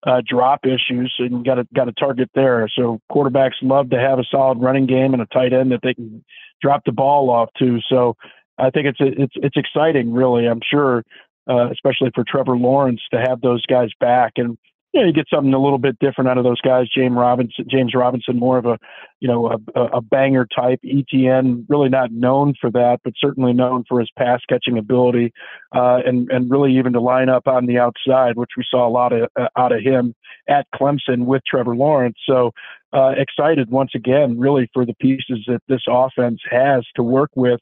uh, 0.07 0.21
drop 0.25 0.65
issues 0.65 1.13
and 1.19 1.43
got 1.43 1.59
a, 1.59 1.67
got 1.75 1.89
a 1.89 1.91
target 1.91 2.29
there. 2.35 2.69
So 2.73 3.01
quarterbacks 3.11 3.61
love 3.61 3.89
to 3.89 3.99
have 3.99 4.17
a 4.17 4.23
solid 4.31 4.59
running 4.59 4.85
game 4.85 5.13
and 5.13 5.21
a 5.21 5.25
tight 5.25 5.51
end 5.51 5.73
that 5.73 5.81
they 5.83 5.93
can 5.93 6.23
drop 6.61 6.83
the 6.85 6.93
ball 6.93 7.29
off 7.29 7.49
to. 7.59 7.79
So 7.89 8.15
I 8.57 8.69
think 8.69 8.87
it's, 8.87 8.99
it's, 9.01 9.33
it's 9.35 9.57
exciting, 9.57 10.13
really. 10.13 10.47
I'm 10.47 10.61
sure, 10.67 11.03
uh, 11.49 11.69
especially 11.69 12.11
for 12.15 12.23
Trevor 12.23 12.57
Lawrence 12.57 13.01
to 13.11 13.19
have 13.19 13.41
those 13.41 13.65
guys 13.65 13.89
back. 13.99 14.33
And, 14.37 14.57
you 14.91 15.01
know, 15.01 15.07
you 15.07 15.13
get 15.13 15.27
something 15.31 15.53
a 15.53 15.61
little 15.61 15.77
bit 15.77 15.99
different 15.99 16.29
out 16.29 16.39
of 16.39 16.43
those 16.43 16.61
guys. 16.61 16.87
James 16.89 17.15
Robinson, 17.15 17.65
James 17.69 17.93
Robinson, 17.93 18.39
more 18.39 18.57
of 18.57 18.65
a, 18.65 18.79
you 19.19 19.27
know, 19.27 19.55
a, 19.75 19.81
a 19.81 20.01
banger 20.01 20.47
type. 20.47 20.79
Etienne, 20.83 21.65
really 21.69 21.89
not 21.89 22.11
known 22.11 22.55
for 22.59 22.71
that, 22.71 22.99
but 23.03 23.13
certainly 23.17 23.53
known 23.53 23.83
for 23.87 23.99
his 23.99 24.09
pass 24.17 24.41
catching 24.49 24.79
ability, 24.79 25.31
uh, 25.75 25.99
and 26.05 26.29
and 26.31 26.49
really 26.49 26.75
even 26.75 26.93
to 26.93 27.01
line 27.01 27.29
up 27.29 27.47
on 27.47 27.67
the 27.67 27.77
outside, 27.77 28.35
which 28.35 28.51
we 28.57 28.63
saw 28.69 28.87
a 28.87 28.89
lot 28.89 29.13
of 29.13 29.29
uh, 29.39 29.47
out 29.55 29.71
of 29.71 29.81
him 29.81 30.15
at 30.47 30.65
Clemson 30.73 31.25
with 31.25 31.43
Trevor 31.45 31.75
Lawrence. 31.75 32.17
So 32.27 32.51
uh, 32.91 33.13
excited 33.15 33.69
once 33.69 33.91
again, 33.93 34.39
really 34.39 34.69
for 34.73 34.85
the 34.87 34.95
pieces 34.95 35.43
that 35.47 35.61
this 35.67 35.83
offense 35.87 36.41
has 36.49 36.83
to 36.95 37.03
work 37.03 37.29
with, 37.35 37.59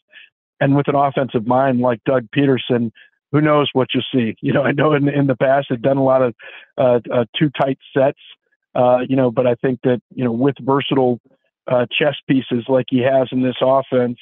and 0.61 0.77
with 0.77 0.87
an 0.87 0.95
offensive 0.95 1.45
mind 1.45 1.81
like 1.81 1.99
Doug 2.05 2.27
Pederson 2.33 2.91
who 3.31 3.41
knows 3.41 3.69
what 3.73 3.89
you'll 3.93 4.03
see. 4.13 4.35
You 4.41 4.53
know, 4.53 4.63
I 4.63 4.71
know 4.71 4.93
in 4.93 5.07
in 5.09 5.27
the 5.27 5.35
past 5.35 5.67
they've 5.69 5.81
done 5.81 5.97
a 5.97 6.03
lot 6.03 6.21
of 6.21 6.35
uh, 6.77 6.99
uh, 7.13 7.25
too 7.37 7.49
tight 7.49 7.79
sets. 7.95 8.19
Uh, 8.75 8.99
you 9.07 9.15
know, 9.15 9.31
but 9.31 9.47
I 9.47 9.55
think 9.55 9.79
that 9.83 10.01
you 10.13 10.23
know 10.23 10.31
with 10.31 10.55
versatile 10.61 11.19
uh, 11.67 11.85
chess 11.91 12.15
pieces 12.29 12.65
like 12.67 12.85
he 12.89 12.99
has 12.99 13.27
in 13.31 13.41
this 13.41 13.55
offense, 13.61 14.19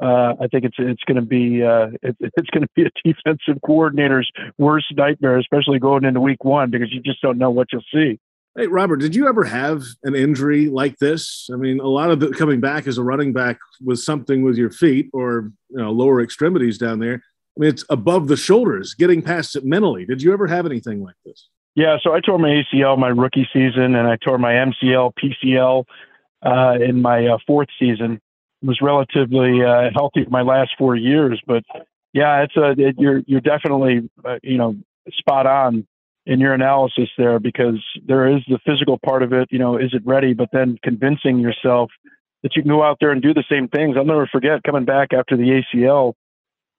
uh, 0.00 0.34
I 0.40 0.48
think 0.50 0.64
it's 0.64 0.76
it's 0.78 1.02
going 1.04 1.16
to 1.16 1.22
be 1.22 1.62
uh, 1.62 1.88
it, 2.02 2.16
it's 2.20 2.50
going 2.50 2.62
to 2.62 2.68
be 2.74 2.82
a 2.82 2.90
defensive 3.04 3.60
coordinator's 3.64 4.30
worst 4.58 4.86
nightmare, 4.96 5.38
especially 5.38 5.78
going 5.78 6.04
into 6.04 6.20
week 6.20 6.44
one 6.44 6.70
because 6.70 6.92
you 6.92 7.00
just 7.00 7.22
don't 7.22 7.38
know 7.38 7.50
what 7.50 7.68
you'll 7.72 7.82
see. 7.92 8.18
Hey, 8.56 8.68
Robert, 8.68 8.98
did 8.98 9.16
you 9.16 9.26
ever 9.26 9.42
have 9.42 9.82
an 10.04 10.14
injury 10.14 10.68
like 10.68 10.98
this? 10.98 11.48
I 11.52 11.56
mean, 11.56 11.80
a 11.80 11.88
lot 11.88 12.10
of 12.10 12.22
it 12.22 12.34
coming 12.34 12.60
back 12.60 12.86
as 12.86 12.98
a 12.98 13.02
running 13.02 13.32
back 13.32 13.58
was 13.84 14.04
something 14.04 14.44
with 14.44 14.56
your 14.56 14.70
feet 14.70 15.10
or 15.12 15.50
you 15.70 15.78
know 15.78 15.90
lower 15.90 16.20
extremities 16.20 16.78
down 16.78 16.98
there. 16.98 17.22
I 17.56 17.60
mean, 17.60 17.70
it's 17.70 17.84
above 17.88 18.28
the 18.28 18.36
shoulders, 18.36 18.94
getting 18.94 19.22
past 19.22 19.54
it 19.54 19.64
mentally. 19.64 20.04
Did 20.04 20.22
you 20.22 20.32
ever 20.32 20.46
have 20.46 20.66
anything 20.66 21.02
like 21.02 21.14
this? 21.24 21.48
Yeah, 21.76 21.96
so 22.02 22.12
I 22.12 22.20
tore 22.20 22.38
my 22.38 22.48
ACL 22.48 22.98
my 22.98 23.08
rookie 23.08 23.48
season, 23.52 23.94
and 23.94 24.06
I 24.08 24.16
tore 24.16 24.38
my 24.38 24.52
MCL, 24.52 25.12
PCL 25.14 25.84
uh, 26.44 26.82
in 26.82 27.02
my 27.02 27.26
uh, 27.26 27.38
fourth 27.46 27.68
season. 27.78 28.20
Was 28.62 28.80
relatively 28.80 29.62
uh, 29.62 29.90
healthy 29.92 30.24
my 30.30 30.40
last 30.40 30.70
four 30.78 30.96
years, 30.96 31.38
but 31.46 31.64
yeah, 32.14 32.42
it's 32.44 32.56
a 32.56 32.70
it, 32.78 32.96
you're 32.98 33.22
you're 33.26 33.42
definitely 33.42 34.08
uh, 34.24 34.38
you 34.42 34.56
know 34.56 34.74
spot 35.10 35.46
on 35.46 35.86
in 36.24 36.40
your 36.40 36.54
analysis 36.54 37.10
there 37.18 37.38
because 37.38 37.84
there 38.06 38.26
is 38.34 38.42
the 38.48 38.58
physical 38.64 38.98
part 39.04 39.22
of 39.22 39.34
it. 39.34 39.48
You 39.50 39.58
know, 39.58 39.76
is 39.76 39.92
it 39.92 40.00
ready? 40.06 40.32
But 40.32 40.48
then 40.52 40.78
convincing 40.82 41.40
yourself 41.40 41.90
that 42.42 42.56
you 42.56 42.62
can 42.62 42.70
go 42.70 42.82
out 42.82 42.98
there 43.00 43.10
and 43.10 43.20
do 43.20 43.34
the 43.34 43.44
same 43.50 43.68
things. 43.68 43.96
I'll 43.98 44.04
never 44.04 44.26
forget 44.26 44.62
coming 44.62 44.86
back 44.86 45.12
after 45.12 45.36
the 45.36 45.62
ACL 45.74 46.14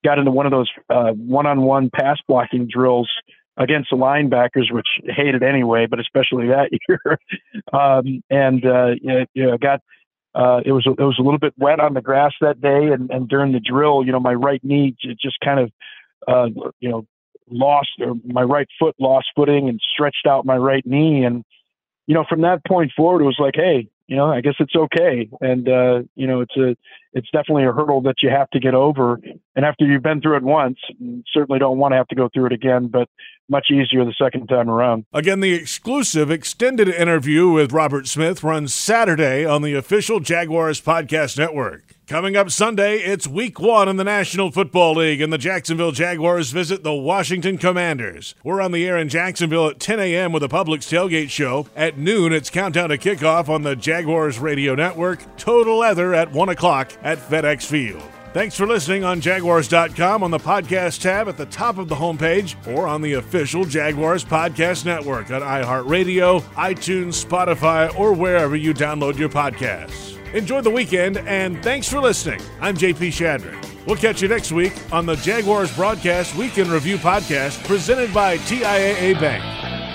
got 0.06 0.18
into 0.18 0.30
one 0.30 0.46
of 0.46 0.52
those 0.52 0.70
uh, 0.88 1.10
one-on-one 1.12 1.90
pass 1.90 2.18
blocking 2.28 2.68
drills 2.70 3.10
against 3.56 3.90
the 3.90 3.96
linebackers, 3.96 4.70
which 4.70 4.86
hated 5.04 5.42
anyway, 5.42 5.86
but 5.86 5.98
especially 5.98 6.46
that 6.48 6.70
year. 6.88 7.18
um, 7.72 8.22
and 8.30 8.64
uh, 8.64 8.94
you 9.02 9.26
know, 9.34 9.58
got 9.58 9.80
uh, 10.34 10.60
it 10.64 10.72
was 10.72 10.86
it 10.86 11.02
was 11.02 11.16
a 11.18 11.22
little 11.22 11.40
bit 11.40 11.54
wet 11.58 11.80
on 11.80 11.94
the 11.94 12.00
grass 12.00 12.32
that 12.40 12.60
day, 12.60 12.92
and, 12.92 13.10
and 13.10 13.28
during 13.28 13.52
the 13.52 13.60
drill, 13.60 14.04
you 14.04 14.12
know, 14.12 14.20
my 14.20 14.34
right 14.34 14.62
knee 14.62 14.94
just 15.02 15.38
kind 15.44 15.58
of 15.60 15.72
uh, 16.28 16.70
you 16.80 16.88
know 16.88 17.06
lost 17.50 17.88
or 18.00 18.14
my 18.24 18.42
right 18.42 18.68
foot 18.78 18.94
lost 19.00 19.26
footing 19.34 19.68
and 19.68 19.80
stretched 19.92 20.26
out 20.28 20.46
my 20.46 20.56
right 20.56 20.86
knee, 20.86 21.24
and 21.24 21.42
you 22.06 22.14
know 22.14 22.24
from 22.28 22.42
that 22.42 22.60
point 22.66 22.92
forward, 22.96 23.22
it 23.22 23.24
was 23.24 23.38
like, 23.40 23.54
hey, 23.56 23.88
you 24.08 24.16
know, 24.16 24.26
I 24.26 24.40
guess 24.40 24.54
it's 24.60 24.74
okay. 24.76 25.28
And 25.40 25.68
uh, 25.68 26.02
you 26.14 26.26
know, 26.26 26.40
it's 26.42 26.56
a 26.56 26.76
it's 27.16 27.30
definitely 27.30 27.64
a 27.64 27.72
hurdle 27.72 28.02
that 28.02 28.16
you 28.22 28.28
have 28.28 28.50
to 28.50 28.60
get 28.60 28.74
over. 28.74 29.18
And 29.56 29.64
after 29.64 29.86
you've 29.86 30.02
been 30.02 30.20
through 30.20 30.36
it 30.36 30.42
once, 30.42 30.76
certainly 31.32 31.58
don't 31.58 31.78
want 31.78 31.92
to 31.92 31.96
have 31.96 32.08
to 32.08 32.14
go 32.14 32.28
through 32.28 32.46
it 32.46 32.52
again, 32.52 32.88
but 32.88 33.08
much 33.48 33.68
easier 33.70 34.04
the 34.04 34.14
second 34.20 34.48
time 34.48 34.68
around. 34.68 35.06
Again, 35.14 35.40
the 35.40 35.54
exclusive 35.54 36.30
extended 36.30 36.88
interview 36.88 37.48
with 37.48 37.72
Robert 37.72 38.06
Smith 38.06 38.44
runs 38.44 38.74
Saturday 38.74 39.46
on 39.46 39.62
the 39.62 39.72
official 39.74 40.20
Jaguars 40.20 40.80
podcast 40.80 41.38
network. 41.38 41.84
Coming 42.06 42.36
up 42.36 42.50
Sunday, 42.50 42.98
it's 42.98 43.26
week 43.26 43.58
one 43.58 43.88
in 43.88 43.96
the 43.96 44.04
National 44.04 44.52
Football 44.52 44.94
League, 44.94 45.20
and 45.20 45.32
the 45.32 45.38
Jacksonville 45.38 45.90
Jaguars 45.90 46.52
visit 46.52 46.84
the 46.84 46.94
Washington 46.94 47.58
Commanders. 47.58 48.36
We're 48.44 48.60
on 48.60 48.70
the 48.70 48.86
air 48.86 48.96
in 48.96 49.08
Jacksonville 49.08 49.66
at 49.66 49.80
10 49.80 49.98
a.m. 49.98 50.30
with 50.30 50.44
a 50.44 50.48
Publix 50.48 50.86
tailgate 50.86 51.30
show. 51.30 51.66
At 51.74 51.98
noon, 51.98 52.32
it's 52.32 52.48
countdown 52.48 52.90
to 52.90 52.98
kickoff 52.98 53.48
on 53.48 53.62
the 53.62 53.74
Jaguars 53.74 54.38
Radio 54.38 54.76
Network. 54.76 55.36
Total 55.36 55.78
Leather 55.78 56.14
at 56.14 56.30
1 56.30 56.48
o'clock 56.48 56.92
at 57.06 57.18
FedEx 57.18 57.64
Field. 57.64 58.02
Thanks 58.34 58.56
for 58.56 58.66
listening 58.66 59.04
on 59.04 59.20
Jaguars.com 59.20 60.22
on 60.24 60.30
the 60.30 60.38
podcast 60.38 61.00
tab 61.00 61.28
at 61.28 61.36
the 61.38 61.46
top 61.46 61.78
of 61.78 61.88
the 61.88 61.94
homepage 61.94 62.54
or 62.66 62.86
on 62.86 63.00
the 63.00 63.14
official 63.14 63.64
Jaguars 63.64 64.24
Podcast 64.24 64.84
Network 64.84 65.30
on 65.30 65.40
iHeartRadio, 65.40 66.42
iTunes, 66.54 67.24
Spotify, 67.24 67.96
or 67.96 68.12
wherever 68.12 68.56
you 68.56 68.74
download 68.74 69.16
your 69.16 69.28
podcasts. 69.28 70.12
Enjoy 70.34 70.60
the 70.60 70.70
weekend, 70.70 71.18
and 71.18 71.62
thanks 71.62 71.88
for 71.88 72.00
listening. 72.00 72.40
I'm 72.60 72.76
JP 72.76 73.08
Shadrick. 73.08 73.86
We'll 73.86 73.96
catch 73.96 74.20
you 74.20 74.26
next 74.28 74.50
week 74.50 74.74
on 74.92 75.06
the 75.06 75.14
Jaguars 75.14 75.74
Broadcast 75.74 76.34
Weekend 76.34 76.70
Review 76.70 76.98
Podcast 76.98 77.64
presented 77.64 78.12
by 78.12 78.36
TIAA 78.38 79.18
Bank. 79.20 79.85